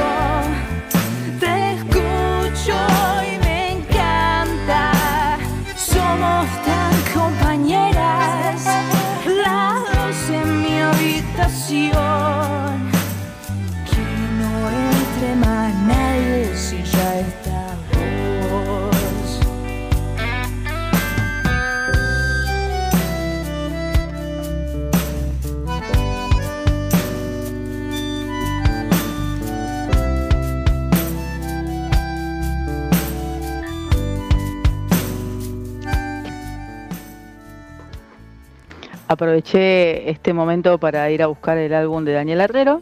[39.30, 42.80] Aproveché este momento para ir a buscar el álbum de Daniel Herrero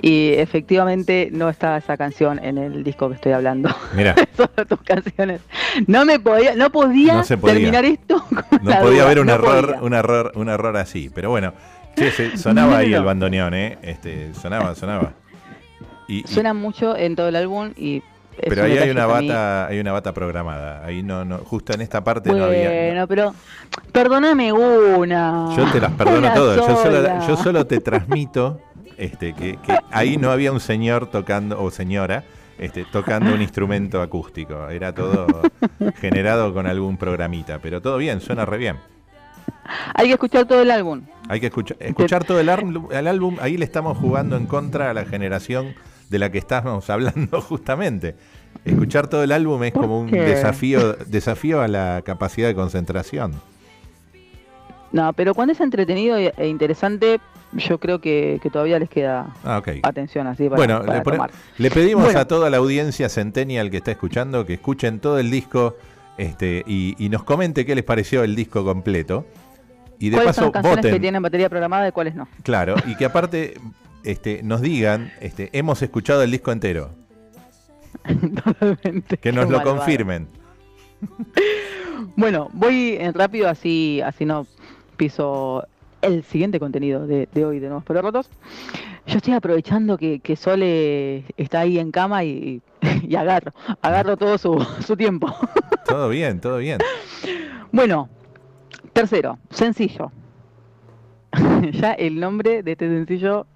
[0.00, 3.68] y efectivamente no estaba esa canción en el disco que estoy hablando.
[3.94, 5.40] Mira, Solo tus canciones.
[5.86, 7.54] No me podía, no podía, No se podía.
[7.54, 8.24] terminar esto.
[8.28, 9.82] con no la podía duda, haber un no error, podía.
[9.82, 11.12] un error, un error así.
[11.14, 11.54] Pero bueno,
[11.94, 13.78] se- sonaba No, ahí el bandoneón, ¿eh?
[13.82, 15.12] Este, sonaba, sonaba.
[16.08, 18.02] Y, y- Suena mucho en todo el álbum y
[18.36, 20.84] pero ahí hay una bata, hay una bata programada.
[20.84, 22.68] Ahí no, no, justo en esta parte no había.
[22.68, 23.34] Bueno, pero
[23.92, 25.54] perdóname una.
[25.56, 26.56] Yo te las perdono Una todas.
[26.56, 27.26] Yo solo, sola.
[27.26, 28.60] yo solo te transmito
[28.96, 32.24] este, que, que ahí no había un señor tocando, o señora,
[32.58, 34.68] este, tocando un instrumento acústico.
[34.68, 35.26] Era todo
[35.96, 37.58] generado con algún programita.
[37.58, 38.76] Pero todo bien, suena re bien.
[39.94, 41.02] Hay que escuchar todo el álbum.
[41.28, 43.36] Hay que escuchar, escuchar todo el álbum.
[43.40, 45.74] Ahí le estamos jugando en contra a la generación
[46.12, 48.14] de la que estamos hablando justamente.
[48.64, 50.20] Escuchar todo el álbum es ¿Por como un qué?
[50.20, 53.32] desafío, desafío a la capacidad de concentración.
[54.92, 57.18] No, pero cuando es entretenido e e interesante,
[57.54, 61.30] yo creo que, que todavía les queda Ah, atención así para, bueno, para le, tomar.
[61.58, 62.20] le pedimos Bueno.
[62.20, 65.76] a toda la audiencia centennial que está escuchando que escuchen todo el disco
[66.18, 69.24] este, y, y nos comente qué les pareció el disco completo.
[69.98, 72.28] Y de ¿Cuáles son paso canciones voten, que tienen batería programada y cuáles no?
[72.42, 73.54] claro, y que aparte
[74.04, 76.90] este, nos digan, este, hemos escuchado el disco entero,
[78.44, 79.18] Totalmente.
[79.18, 79.76] que nos Qué lo malvado.
[79.78, 80.28] confirmen.
[82.16, 84.46] Bueno, voy en rápido, así, así no
[84.96, 85.64] piso
[86.00, 88.28] el siguiente contenido de, de hoy de Nuevos Pero Rotos.
[89.06, 92.60] Yo estoy aprovechando que, que Sole está ahí en cama y,
[93.02, 95.32] y agarro, agarro todo su, su tiempo.
[95.86, 96.78] Todo bien, todo bien.
[97.70, 98.08] Bueno,
[98.92, 100.10] tercero, sencillo.
[101.72, 103.46] ya el nombre de este sencillo,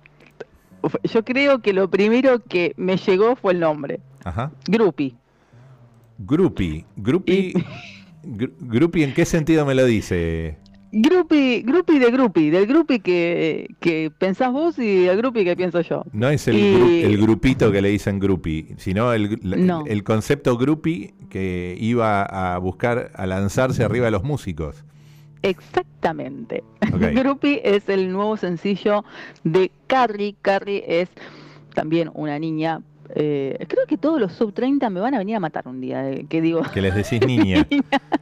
[1.05, 4.51] yo creo que lo primero que me llegó fue el nombre, Ajá.
[4.69, 5.15] Groupie.
[6.19, 7.53] Groupie, groupie,
[8.25, 10.57] gr- groupie, ¿en qué sentido me lo dice?
[10.93, 15.81] Groupie, groupie de groupie, del groupie que, que pensás vos y el groupie que pienso
[15.83, 16.05] yo.
[16.13, 19.85] No es el, Y- gru- el grupito que le dicen groupie, sino el, la- No.
[19.87, 24.85] el concepto groupie que iba a buscar, a lanzarse arriba de los músicos.
[26.11, 26.63] Exactamente.
[26.93, 27.01] Ok.
[27.15, 29.05] Groupie es el nuevo sencillo
[29.45, 30.37] de Carrie.
[30.43, 31.09] Carrie es
[31.75, 32.81] también una niña.
[33.15, 36.09] eh, creo que todos los sub 30 me van a venir a matar un día.
[36.11, 37.67] eh, que digo, Que les decís niña,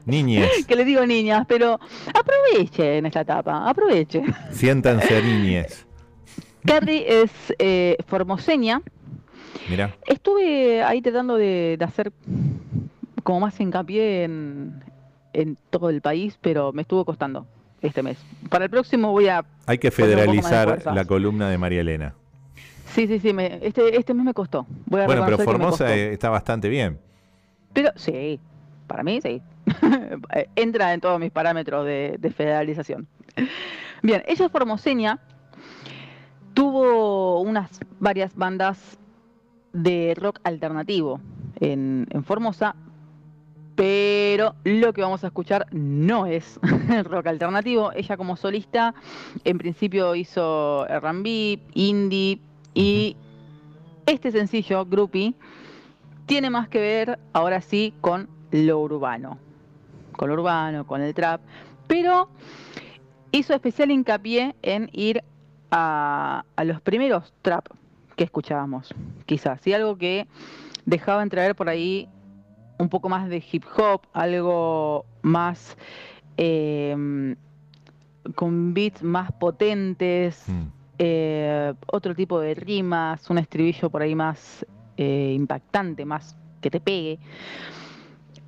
[0.06, 1.78] niñes, que les digo niñas, pero
[2.14, 4.34] aprovechen esta etapa, aprovechen.
[4.50, 5.86] siéntanse niñes.
[6.64, 8.80] Carrie es eh, formoseña.
[9.68, 12.12] Mira, Estuve ahí tratando de, de hacer
[13.22, 14.82] como más hincapié en,
[15.32, 17.46] en todo el país, pero me estuvo costando
[17.86, 18.18] este mes.
[18.48, 19.44] Para el próximo voy a...
[19.66, 22.14] hay que federalizar la columna de María Elena.
[22.94, 24.66] Sí, sí, sí, me- este, este mes me costó.
[24.86, 26.98] Voy a Bueno, pero Formosa eh, está bastante bien.
[27.72, 28.38] Pero sí,
[28.86, 29.42] para mí sí.
[30.56, 33.06] Entra en todos mis parámetros de, de federalización.
[34.02, 35.18] Bien, ella es formoseña.
[36.52, 38.98] Tuvo unas varias bandas
[39.72, 41.20] de rock alternativo
[41.58, 42.76] en, en Formosa.
[43.76, 46.60] Pero lo que vamos a escuchar no es
[47.04, 47.90] rock alternativo.
[47.92, 48.94] Ella como solista
[49.44, 52.40] en principio hizo R&B, indie
[52.72, 53.16] y
[54.06, 55.34] este sencillo, Groupie,
[56.26, 59.38] tiene más que ver ahora sí con lo urbano.
[60.16, 61.40] Con lo urbano, con el trap.
[61.88, 62.28] Pero
[63.32, 65.24] hizo especial hincapié en ir
[65.70, 67.66] a, a los primeros trap
[68.14, 68.94] que escuchábamos,
[69.26, 69.66] quizás.
[69.66, 70.28] Y algo que
[70.86, 72.08] dejaba entrever por ahí
[72.78, 75.76] un poco más de hip hop, algo más
[76.36, 77.36] eh,
[78.34, 80.62] con beats más potentes, Mm.
[80.98, 84.64] eh, otro tipo de rimas, un estribillo por ahí más
[84.96, 87.18] eh, impactante, más que te pegue.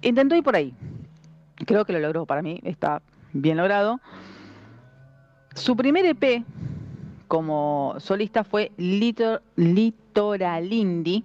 [0.02, 0.72] Intentó ir por ahí.
[1.66, 4.00] Creo que lo logró, para mí está bien logrado.
[5.54, 6.44] Su primer EP
[7.28, 11.24] como solista fue Litor, Litoralindi.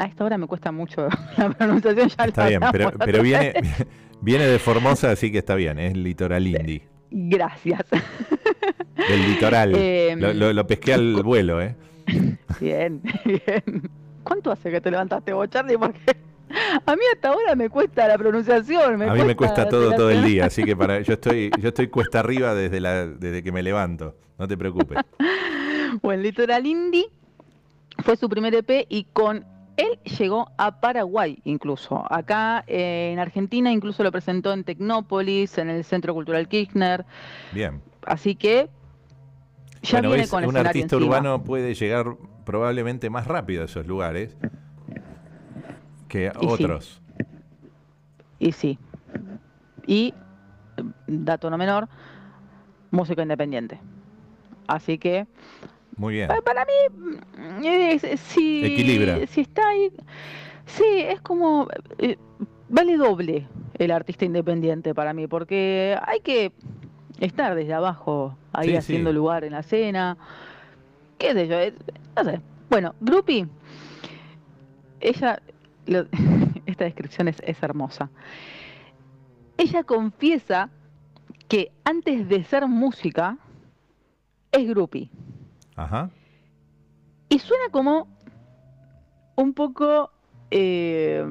[0.00, 3.52] A esta hora me cuesta mucho la pronunciación, ya Está bien, pero, viene,
[4.22, 6.88] viene de Formosa, así que está bien, es litoral indie.
[7.10, 7.82] Gracias.
[7.90, 9.74] Del litoral.
[9.76, 11.76] Eh, lo, lo- lo pesqué al vuelo, ¿eh?
[12.60, 13.90] Bien, bien.
[14.22, 15.76] ¿Cuánto hace que te levantaste vos, Charlie?
[15.76, 16.16] Porque
[16.86, 19.02] a mí hasta ahora me cuesta la pronunciación.
[19.02, 21.88] a mí me cuesta todo todo el día, así que para yo estoy yo estoy
[21.88, 24.16] cuesta arriba desde la desde que me levanto.
[24.38, 24.98] No te preocupes.
[26.02, 27.06] Bueno, Litoral Indie
[28.04, 29.44] fue su primer EP y con
[29.80, 32.04] él llegó a Paraguay incluso.
[32.12, 37.04] Acá eh, en Argentina incluso lo presentó en Tecnópolis, en el Centro Cultural Kirchner.
[37.52, 37.80] Bien.
[38.06, 38.68] Así que
[39.82, 41.16] ya bueno, viene ves, con un escenario artista encima.
[41.16, 44.36] urbano puede llegar probablemente más rápido a esos lugares
[46.08, 46.46] que Y sí.
[46.46, 47.00] otros.
[48.38, 48.78] Y sí.
[49.86, 50.14] Y,
[51.06, 51.88] dato no menor,
[52.90, 53.80] músico independiente.
[54.66, 55.26] Así que
[56.00, 56.28] Muy bien.
[56.28, 59.26] Pa- Para mí, mm, si, Equilibra.
[59.26, 59.92] si está ahí,
[60.64, 62.16] sí, es como, eh,
[62.70, 66.52] vale doble el artista independiente para mí, porque hay que
[67.20, 68.76] estar desde abajo, ahí Sí, sí.
[68.78, 70.16] haciendo lugar en la escena,
[71.18, 71.56] qué sé yo,
[72.16, 72.40] no sé.
[72.70, 73.46] Bueno, Grupi,
[75.00, 75.42] ella,
[75.84, 76.06] lo-
[76.64, 78.08] esta descripción es, es hermosa.
[79.58, 80.70] Ella confiesa
[81.46, 83.36] que antes de ser música,
[84.50, 85.10] es Grupi.
[85.80, 86.10] Ajá.
[87.30, 88.06] Y suena como
[89.36, 90.10] un poco,
[90.50, 91.24] eh,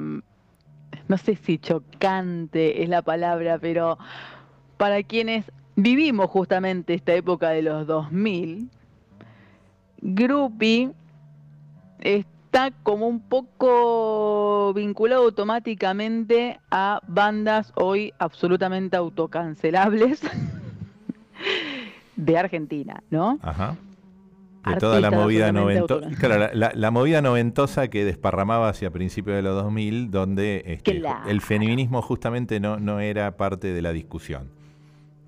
[1.06, 3.96] no sé si chocante es la palabra, pero
[4.76, 5.44] para quienes
[5.76, 8.68] vivimos justamente esta época de los 2000,
[10.02, 10.90] Groupie
[12.00, 20.22] está como un poco vinculado automáticamente a bandas hoy absolutamente autocancelables
[22.16, 23.38] de Argentina, ¿no?
[23.42, 23.76] Ajá.
[24.66, 26.08] De toda la movida noventosa.
[26.18, 30.98] Claro, la, la- la movida noventosa que desparramaba hacia principios de los 2000, donde este,
[31.00, 31.30] Claro.
[31.30, 34.50] el feminismo justamente no, no era parte de la discusión.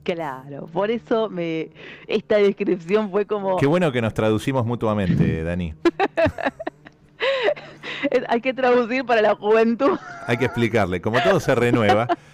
[0.03, 1.71] Claro, por eso me
[2.09, 5.75] esta descripción fue como Qué bueno que nos traducimos mutuamente, Dani.
[8.29, 9.99] hay que traducir para la juventud.
[10.27, 11.01] Hay que explicarle.
[11.01, 12.09] Como todo se renueva,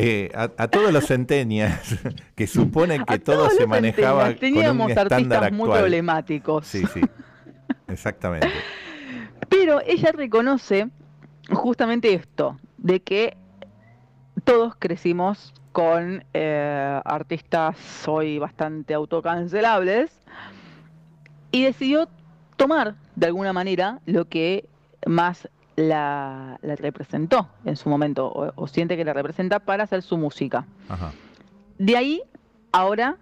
[0.00, 1.96] eh, a, a todos los centenias
[2.36, 5.80] que suponen que A todo todos se manejaba con un teníamos estándar artistas muy actual.
[5.80, 6.66] problemáticos.
[6.66, 7.00] Sí, sí.
[7.88, 8.48] Exactamente.
[9.48, 10.88] Pero ella reconoce
[11.50, 13.36] justamente esto, de que
[14.44, 17.76] todos crecimos con eh, artistas
[18.06, 20.10] hoy bastante autocancelables
[21.50, 22.08] y decidió
[22.56, 24.68] tomar de alguna manera lo que
[25.06, 25.48] más
[25.78, 30.18] la, la representó en su momento o, o siente que la representa para hacer su
[30.18, 30.66] música.
[30.88, 31.12] Ajá.
[31.78, 32.22] De ahí,
[32.72, 33.16] ahora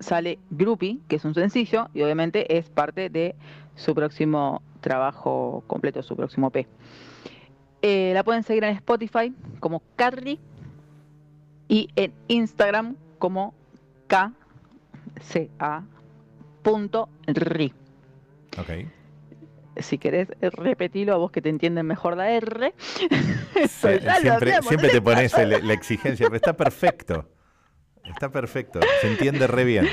[0.00, 3.36] sale Groupie, que es un sencillo, y obviamente es parte de
[3.76, 6.66] su próximo trabajo completo, su próximo P.
[7.82, 10.40] Eh, la pueden seguir en Spotify como Carly
[11.68, 13.54] y en Instagram como
[14.08, 14.52] kca.ri.
[18.58, 18.70] Ok.
[19.76, 22.74] Si querés eh, repetirlo a vos que te entienden mejor la R.
[23.68, 27.28] Siempre, te pones el- la exigencia, pero está perfecto.
[28.04, 28.80] Está perfecto.
[29.00, 29.86] Se entiende re bien.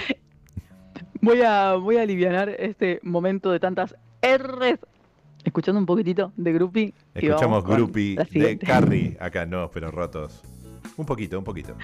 [1.22, 4.80] Voy a, voy a aliviar este momento de tantas R's.
[5.44, 6.94] Escuchando un poquitito de Groupie.
[7.14, 8.58] Escuchamos Groupie de.
[8.58, 9.16] Carrie.
[9.20, 10.42] Acá no, pero rotos.
[10.98, 11.76] Un poquito, un poquito.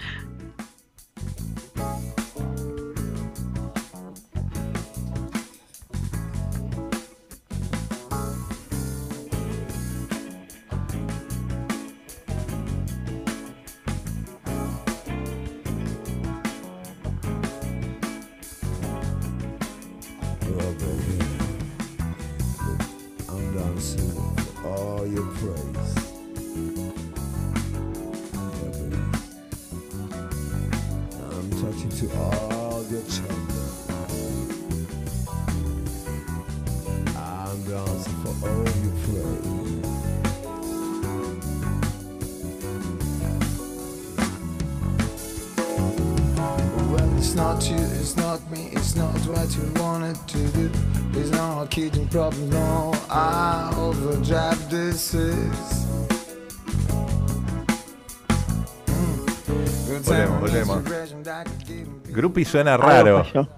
[62.16, 63.18] Grupi suena raro.
[63.18, 63.50] Algo falló.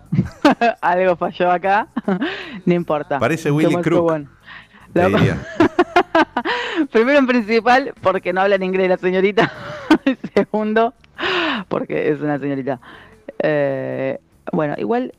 [0.82, 1.88] Algo falló acá.
[2.66, 3.20] no importa.
[3.20, 4.28] Parece Willy Crook,
[4.94, 5.10] La-.
[6.92, 9.52] Primero en principal, porque no habla en inglés la señorita.
[10.34, 10.94] Segundo,
[11.68, 12.80] porque es una señorita.
[13.40, 14.20] Eh,
[14.52, 15.14] bueno, igual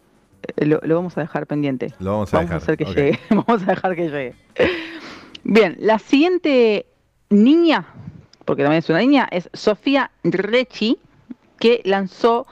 [0.56, 1.94] eh, lo, lo vamos a dejar pendiente.
[2.00, 2.56] Lo vamos a dejar.
[2.56, 3.18] hacer que llegue.
[3.30, 4.34] Vamos a dejar que llegue.
[5.44, 6.86] Bien, la siguiente
[7.30, 7.86] niña,
[8.44, 10.98] porque también es una niña, es Sofía Recci,
[11.58, 12.46] que lanzó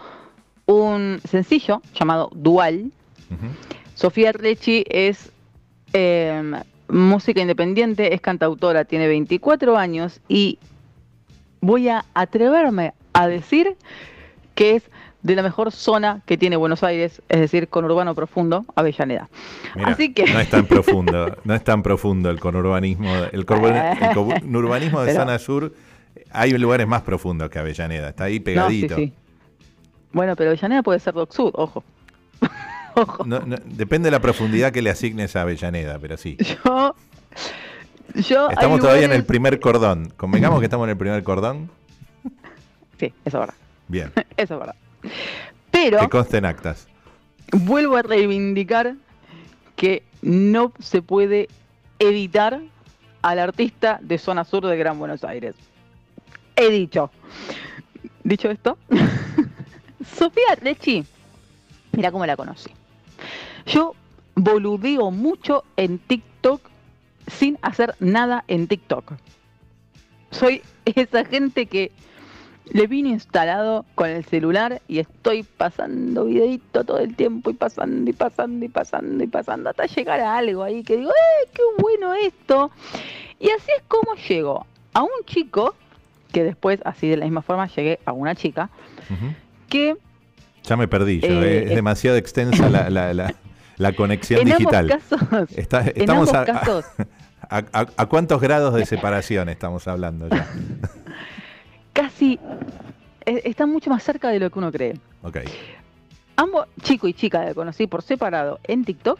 [0.66, 2.90] un sencillo llamado Dual.
[3.94, 5.30] Sofía Recci es
[5.92, 6.52] eh,
[6.88, 10.58] música independiente, es cantautora, tiene 24 años y
[11.60, 13.76] voy a atreverme a decir
[14.54, 14.82] que es
[15.22, 19.28] de la mejor zona que tiene Buenos Aires, es decir, con urbano profundo, Avellaneda.
[19.84, 25.00] Así que no es tan profundo, no es tan profundo el conurbanismo, el, el conurbanismo
[25.00, 25.72] de Pero- zona sur.
[26.30, 28.96] Hay lugares más profundos que Avellaneda, está ahí No, sí, pegadito.
[28.96, 29.12] sí.
[30.16, 31.84] Bueno, pero Avellaneda puede ser Doc Sud, ojo.
[32.94, 33.26] ojo.
[33.26, 36.38] No, no, depende de la profundidad que le asignes a Avellaneda, pero sí.
[36.64, 36.96] Yo,
[38.14, 40.10] yo Estamos todavía en el primer cordón.
[40.16, 41.68] Convengamos que estamos en el primer cordón.
[42.98, 43.54] Sí, eso es verdad.
[43.88, 44.74] Bien, Eso es verdad.
[45.70, 46.88] Pero que conste en actas.
[47.52, 48.94] vuelvo a reivindicar
[49.76, 51.50] que no se puede
[51.98, 52.62] evitar
[53.20, 55.54] al artista de zona sur de Gran Buenos Aires.
[56.56, 57.10] He dicho.
[58.24, 58.78] Dicho esto,
[60.14, 61.04] Sofía Lechi,
[61.92, 62.70] mira cómo la conocí.
[63.66, 63.94] Yo
[64.34, 66.61] boludeo mucho en TikTok
[67.26, 69.14] sin hacer nada en TikTok.
[70.30, 71.90] Soy esa gente que
[72.72, 78.11] le vine instalado con el celular y estoy pasando videito todo el tiempo y pasando
[78.11, 81.62] y pasando y pasando y pasando hasta llegar a algo ahí que digo, ¡eh, qué
[81.78, 82.70] bueno esto!
[83.38, 85.74] Y así es como llego a un chico,
[86.32, 88.70] que después, así de la misma forma, llegué a una chica.
[89.68, 89.96] Que
[90.64, 91.74] Ya me perdí yo, Eh, eh, es eh.
[91.74, 93.34] demasiado extensa la, la- la-
[93.76, 94.90] la conexión en digital.
[94.92, 96.84] ambos casos, Está- en estamos ambos a, casos,
[97.48, 100.46] a- a- a cuántos grados de separación estamos hablando ya?
[101.92, 102.38] casi
[103.24, 104.98] eh, están mucho más cerca de lo que uno cree.
[105.22, 105.38] Ok.
[106.36, 109.18] ambos, chico y chica que conocí por separado en TikTok,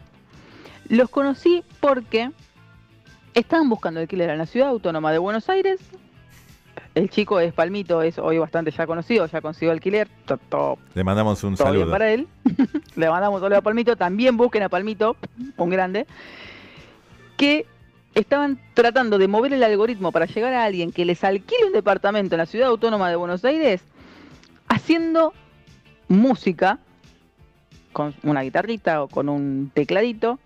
[0.89, 2.31] los conocí porque
[3.33, 5.79] estaban buscando alquiler en la ciudad autónoma de Buenos Aires.
[6.97, 10.07] El chico es Palmito, es hoy bastante ya conocido, ya consiguió alquiler,
[10.95, 11.91] Le mandamos un todo bien saludo.
[11.91, 12.27] para él.
[12.95, 13.95] Le mandamos un saludo a Palmito.
[13.95, 15.15] También busquen a Palmito,
[15.57, 16.07] un grande,
[17.37, 17.67] que
[18.15, 22.33] estaban tratando de mover el algoritmo para llegar a alguien que les alquile un departamento
[22.33, 23.83] en la ciudad autónoma de Buenos Aires,
[24.67, 25.33] haciendo
[26.07, 26.79] música
[27.93, 30.39] con una guitarrita o con un tecladito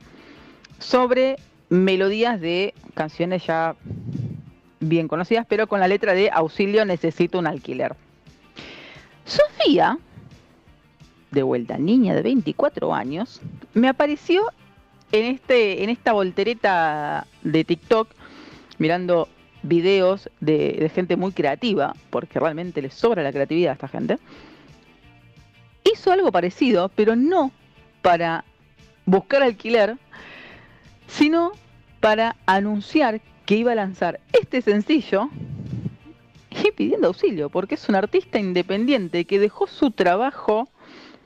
[0.80, 1.38] sobre
[1.70, 3.78] melodías de canciones ya
[4.82, 7.96] bien conocidas, pero con la letra de auxilio necesito un alquiler.
[9.24, 9.98] Sofía,
[11.30, 13.40] de vuelta, niña de 24 años,
[13.74, 14.44] me apareció
[15.14, 18.10] en, este, en esta voltereta de TikTok
[18.80, 19.30] mirando
[19.64, 24.18] videos de, de gente muy creativa, porque realmente les sobra la creatividad a esta gente.
[25.84, 27.52] Hizo algo parecido, pero no
[28.02, 28.44] para
[29.06, 29.98] buscar alquiler,
[31.08, 31.52] sino
[32.00, 33.22] para anunciar
[33.52, 35.28] que iba a lanzar este sencillo
[36.52, 40.70] y pidiendo auxilio, porque es un artista independiente que dejó su trabajo,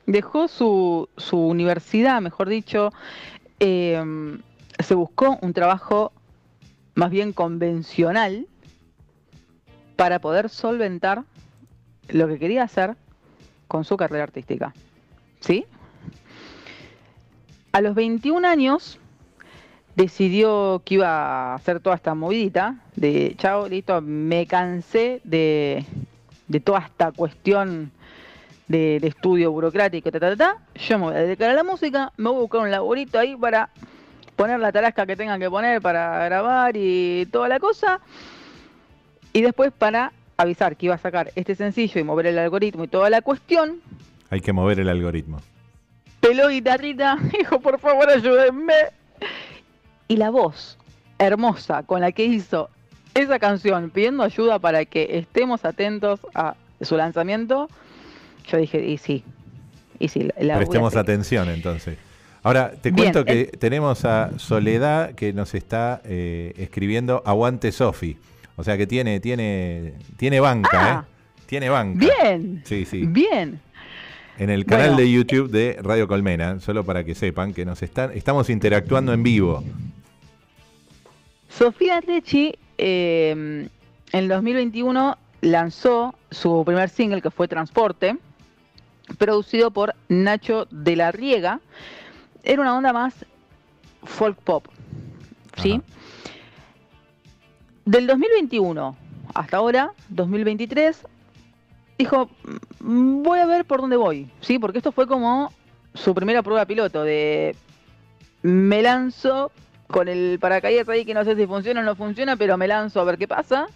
[0.06, 2.92] dejó su, su universidad, mejor dicho,
[3.60, 4.02] eh,
[4.80, 6.10] se buscó un trabajo
[6.96, 8.48] más bien convencional
[9.94, 11.22] para poder solventar
[12.08, 12.96] lo que quería hacer
[13.68, 14.74] con su carrera artística.
[15.38, 15.64] ¿Sí?
[17.70, 18.98] A los 21 años
[19.96, 25.84] decidió que iba a hacer toda esta movidita de chao, listo, me cansé de,
[26.48, 27.90] de toda esta cuestión
[28.68, 30.58] de, de estudio burocrático, ta, ta, ta, ta.
[30.78, 33.34] yo me voy a dedicar a la música, me voy a buscar un laborito ahí
[33.36, 33.70] para
[34.36, 38.00] poner la tarasca que tengan que poner para grabar y toda la cosa.
[39.32, 42.88] Y después para avisar que iba a sacar este sencillo y mover el algoritmo y
[42.88, 43.80] toda la cuestión,
[44.28, 45.38] Hay que mover el algoritmo.
[46.20, 48.74] peló guitarrita, dijo, por favor, ayúdenme.
[50.08, 50.78] Y la voz
[51.18, 52.68] hermosa con la que hizo
[53.14, 57.68] esa canción, pidiendo ayuda para que estemos atentos a su lanzamiento,
[58.46, 59.24] yo dije, y sí,
[59.98, 61.96] y sí, la- Prestemos atención entonces.
[62.42, 63.46] Ahora, te Bien, cuento que eh.
[63.58, 68.16] tenemos a Soledad que nos está eh, escribiendo Aguante Sofi.
[68.56, 71.04] O sea que tiene, tiene, tiene banca, Ah.
[71.08, 71.12] ¿eh?
[71.46, 71.98] Tiene banca.
[71.98, 73.04] Bien, Sí, sí.
[73.06, 73.60] bien.
[74.38, 75.02] En el canal Bueno.
[75.02, 79.22] de YouTube de Radio Colmena, solo para que sepan que nos están, estamos interactuando en
[79.22, 79.64] vivo.
[81.56, 83.70] Sofía Rechi eh, en
[84.12, 88.18] el 2021 lanzó su primer single que fue Transporte,
[89.16, 91.60] producido por Nacho de la Riega.
[92.42, 93.14] Era una onda más
[94.02, 94.66] folk pop.
[95.56, 95.72] ¿sí?
[95.72, 95.82] Ajá.
[97.86, 98.94] Del 2021
[99.32, 101.06] hasta ahora, 2023,
[101.96, 102.28] dijo,
[102.80, 104.58] "Mm, voy a ver por dónde voy, ¿sí?
[104.58, 105.50] Porque esto fue como
[105.94, 107.56] su primera prueba piloto de
[108.42, 109.50] me lanzo
[109.88, 113.00] con el paracaídas ahí que no sé si funciona o no funciona, pero me lanzo
[113.00, 113.66] a ver qué pasa.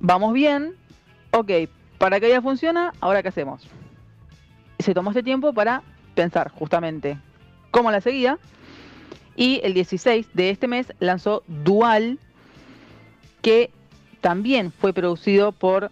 [0.00, 0.74] Vamos bien.
[1.30, 1.50] Ok,
[1.98, 3.66] paracaídas funciona, ahora qué hacemos.
[4.78, 5.82] Se tomó este tiempo para
[6.14, 7.18] pensar justamente
[7.70, 8.38] cómo la seguía.
[9.36, 12.18] Y el 16 de este mes lanzó Dual,
[13.42, 13.70] que
[14.20, 15.90] también fue producido por,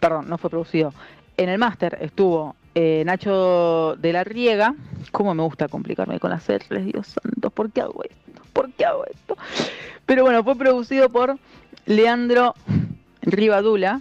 [0.00, 0.92] perdón, no fue producido,
[1.36, 4.74] en el máster estuvo eh, Nacho de la Riega.
[5.12, 7.50] ¿Cómo me gusta complicarme con las R's, Dios santo?
[7.50, 8.42] ¿Por qué hago esto?
[8.52, 9.36] ¿Por qué hago esto?
[10.06, 11.36] Pero bueno, fue producido por
[11.86, 12.54] Leandro
[13.22, 14.00] Rivadula.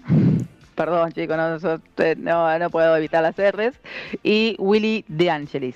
[0.75, 1.57] Perdón, chicos, no,
[2.17, 3.75] no, no puedo evitar las R's.
[4.23, 5.75] Y Willy De Angelis.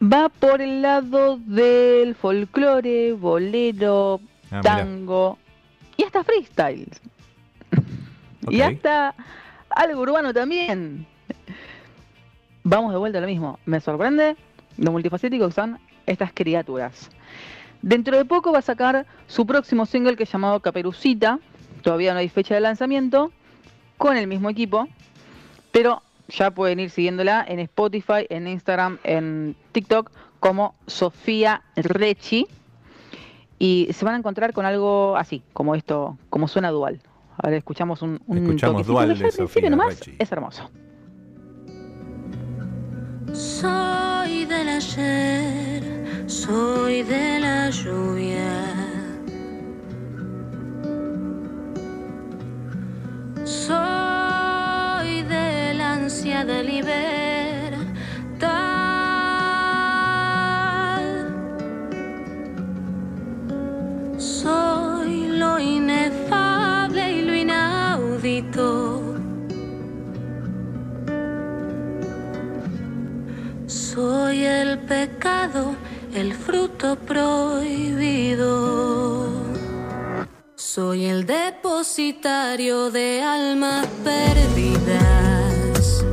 [0.00, 4.20] Va por el lado del folclore, bolero,
[4.50, 4.62] Ah, mira.
[4.62, 5.38] tango
[5.96, 6.88] y hasta freestyle.
[8.48, 8.66] Y Ok.
[8.76, 9.14] hasta
[9.78, 11.06] algo urbano también.
[12.64, 13.60] Vamos de vuelta a lo mismo.
[13.64, 14.36] Me sorprende
[14.76, 17.10] lo multifacético que son estas criaturas.
[17.80, 21.38] Dentro de poco va a sacar su próximo single que es llamado Caperucita.
[21.82, 23.30] Todavía no hay fecha de lanzamiento.
[23.98, 24.88] Con el mismo equipo.
[25.70, 30.10] Pero ya pueden ir siguiéndola en Spotify, en Instagram, en TikTok
[30.40, 32.48] como Sofía Rechi.
[33.60, 37.00] Y se van a encontrar con algo así, como esto, como suena dual.
[37.40, 40.00] Ahora escuchamos un, un Escuchamos Dual de Sofía nomás.
[40.18, 40.68] Es hermoso.
[43.32, 48.74] Soy del ayer, soy de la lluvia.
[53.44, 57.67] Soy del ansia de libertad.
[82.58, 86.04] De almas perdidas.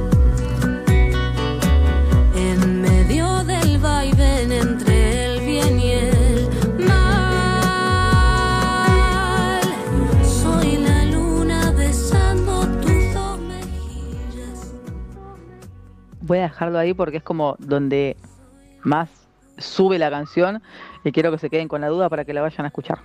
[2.35, 6.47] En medio del vaivén entre el bien y el
[6.87, 7.19] mal.
[10.23, 14.71] Soy la luna besando tus dos mejillas.
[16.21, 18.17] Voy a dejarlo ahí porque es como donde
[18.83, 19.09] más
[19.57, 20.61] sube la canción
[21.03, 22.99] y quiero que se queden con la duda para que la vayan a escuchar.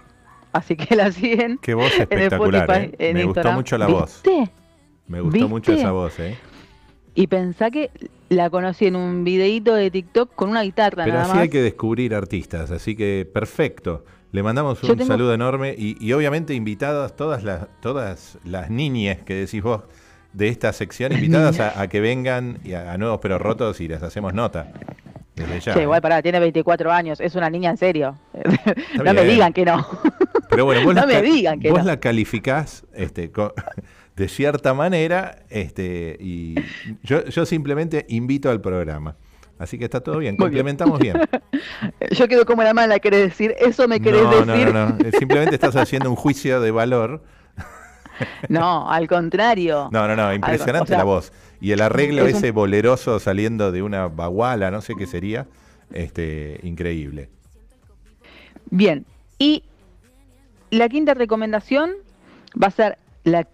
[0.53, 1.59] Así que la siguen.
[1.63, 3.09] Qué voz en espectacular, Spotify, ¿eh?
[3.11, 4.21] en Me gustó mucho la voz.
[4.25, 4.51] ¿Viste?
[5.07, 6.37] Me gustó mucho esa voz, ¿eh?
[7.15, 7.91] Y pensá que
[8.29, 11.43] la conocí en un videíto de TikTok con una guitarra Pero nada así más.
[11.43, 14.05] hay que descubrir artistas, así que perfecto.
[14.33, 19.19] Le mandamos un tengo- saludo enorme y, y obviamente invitadas todas las, todas las niñas
[19.25, 19.83] que decís vos
[20.33, 23.89] de esta sección, invitadas a, a que vengan y a, a Nuevos Pero Rotos y
[23.89, 24.73] les hacemos nota.
[25.41, 25.75] Desde ya.
[25.75, 28.19] Che, igual pará, tiene 24 años, es una niña en serio.
[29.05, 29.87] no me digan que no.
[30.49, 31.85] Pero bueno, vos, no la, me ca- digan que vos no.
[31.87, 33.31] la calificás este,
[34.17, 36.55] de cierta manera este, y
[37.03, 39.17] yo, yo simplemente invito al programa.
[39.59, 41.19] Así que está todo bien, Muy complementamos bien.
[42.13, 44.73] Yo quedo como la mala, querés decir, eso me querés No, no, decir.
[44.73, 44.97] no, no.
[45.05, 47.23] Eh, Simplemente estás haciendo un juicio de valor.
[48.49, 49.89] No, al contrario.
[49.93, 51.33] No, no, no, impresionante o sea, la voz.
[51.61, 55.47] Y el arreglo es ese boleroso saliendo de una baguala, no sé qué sería,
[55.93, 57.29] este, increíble.
[58.71, 59.05] Bien,
[59.39, 59.65] y
[60.71, 61.93] la quinta recomendación
[62.61, 63.47] va a ser la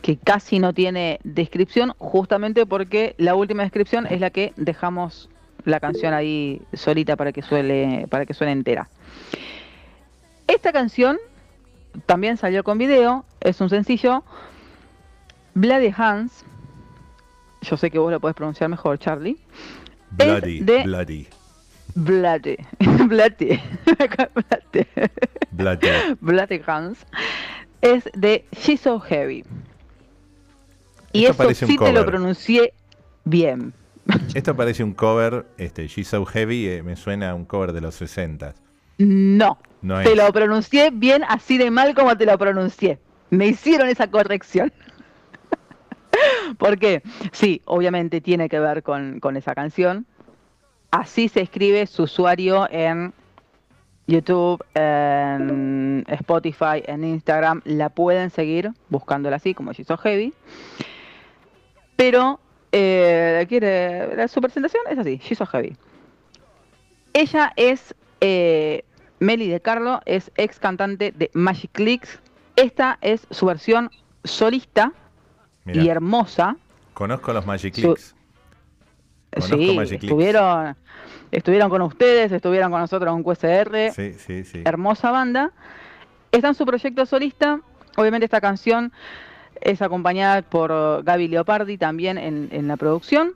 [0.00, 5.28] que casi no tiene descripción, justamente porque la última descripción es la que dejamos
[5.64, 8.88] la canción ahí solita para que suele, para que suene entera.
[10.46, 11.18] Esta canción
[12.06, 14.24] también salió con video, es un sencillo.
[15.54, 16.44] Bloody Hands,
[17.62, 19.38] yo sé que vos lo podés pronunciar mejor, Charlie.
[20.10, 21.26] Bloody, de- bloody,
[21.94, 22.56] Bloody,
[23.06, 23.60] Bloody,
[24.34, 24.86] Bloody.
[25.50, 25.88] bloody.
[26.20, 26.98] Bloody Hands
[27.82, 29.44] es de She's So Heavy.
[31.12, 32.72] Y Esto eso sí te lo pronuncié
[33.24, 33.74] bien.
[34.34, 37.82] Esto parece un cover, este, She's So Heavy, eh, me suena a un cover de
[37.82, 38.54] los 60.
[39.08, 42.98] No, No te lo pronuncié bien así de mal como te lo pronuncié.
[43.30, 44.72] Me hicieron esa corrección.
[46.58, 50.06] Porque sí, obviamente tiene que ver con, con esa canción.
[50.90, 53.14] Así se escribe su usuario en
[54.06, 57.62] YouTube, en Spotify, en Instagram.
[57.64, 60.34] La pueden seguir buscándola así, como She's So Heavy.
[61.96, 62.40] Pero
[62.72, 65.76] eh, quiere, su presentación es así, She's So Heavy.
[67.14, 68.84] Ella es eh,
[69.22, 72.20] Meli de Carlo, es ex cantante de Magic Clicks.
[72.56, 73.90] Esta es su versión
[74.24, 74.92] solista
[75.64, 76.56] Mirá, y hermosa.
[76.92, 78.16] conozco los Magic Clicks.
[79.32, 80.04] Conozco sí, Magic Clicks.
[80.04, 80.76] estuvieron,
[81.30, 83.92] estuvieron con ustedes, estuvieron con nosotros en QSR.
[83.92, 84.62] Sí, sí, sí.
[84.64, 85.52] hermosa banda.
[86.32, 87.60] Está en su proyecto solista.
[87.96, 88.92] Obviamente esta canción
[89.60, 93.34] es acompañada por Gaby Leopardi también en, en la producción.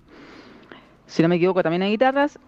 [1.07, 2.41] Si no me equivoco, también hay guitarras.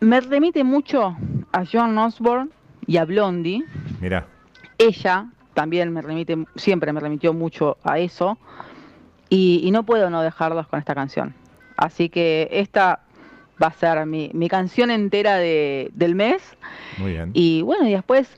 [0.00, 1.16] Me remite mucho
[1.52, 2.50] a John Osborne
[2.86, 3.64] y a Blondie.
[4.00, 4.26] Mirá,
[4.78, 8.38] Ella también me remite, siempre me remitió mucho a eso.
[9.28, 11.34] Y, y no puedo no dejarlos con esta canción.
[11.76, 13.00] Así que esta
[13.62, 16.42] va a ser mi, mi canción entera de- del mes.
[16.98, 17.30] muy bien.
[17.32, 18.28] Y bueno, y después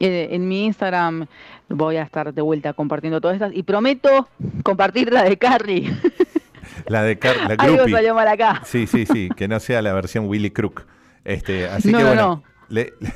[0.00, 1.26] eh, en mi Instagram
[1.68, 3.52] voy a estar de vuelta compartiendo todas estas.
[3.54, 4.28] Y prometo
[4.64, 5.94] compartir la de Carrie.
[6.86, 8.62] La de Car la Algo salió mal acá.
[8.64, 10.84] Sí, sí, sí, que no sea la versión Willy Crook.
[11.24, 12.49] Este, así No, que no, bueno, no.
[12.70, 13.12] Le- le-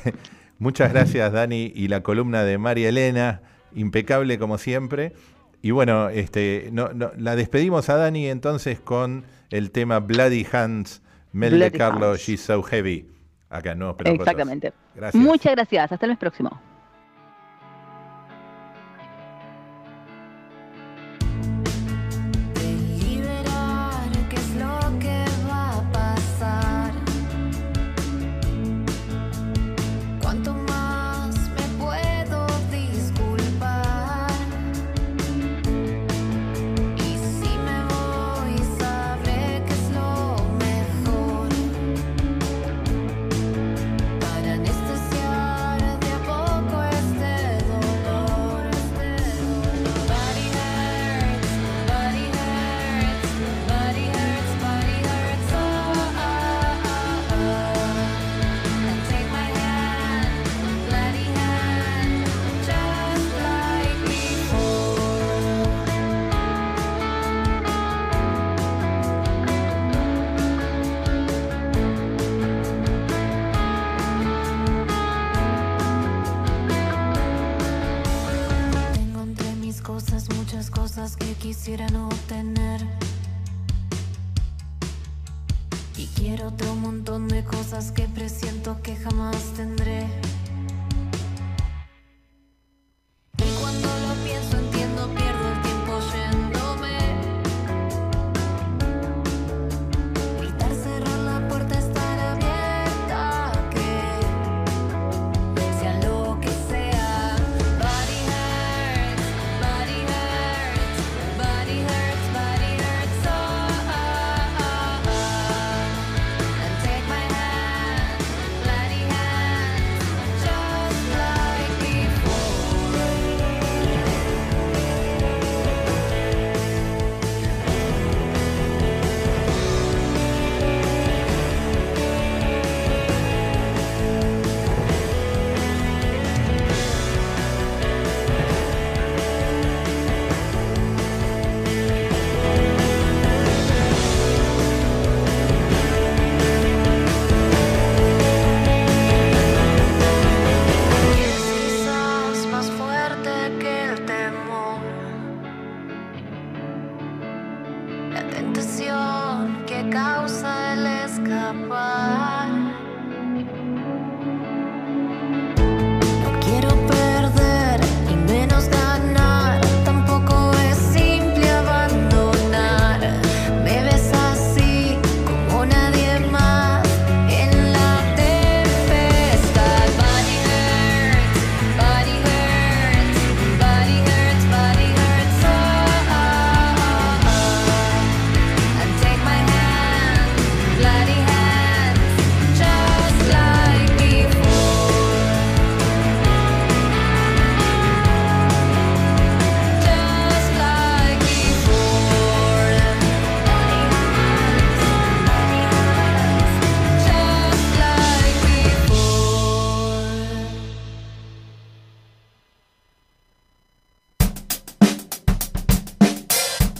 [0.59, 3.41] muchas gracias Dani y la columna de María Elena,
[3.73, 5.13] impecable como siempre.
[5.61, 11.01] Y bueno, este, no, no, la despedimos a Dani entonces con el tema Bloody Hands,
[11.31, 12.19] Mel de Bloody Carlo, Hands.
[12.21, 13.07] She's So Heavy.
[13.49, 14.19] Acá Nuevos Pelotas.
[14.21, 14.73] Exactamente.
[14.95, 15.23] Gracias.
[15.23, 15.91] Muchas gracias.
[15.91, 16.59] Hasta el mes próximo.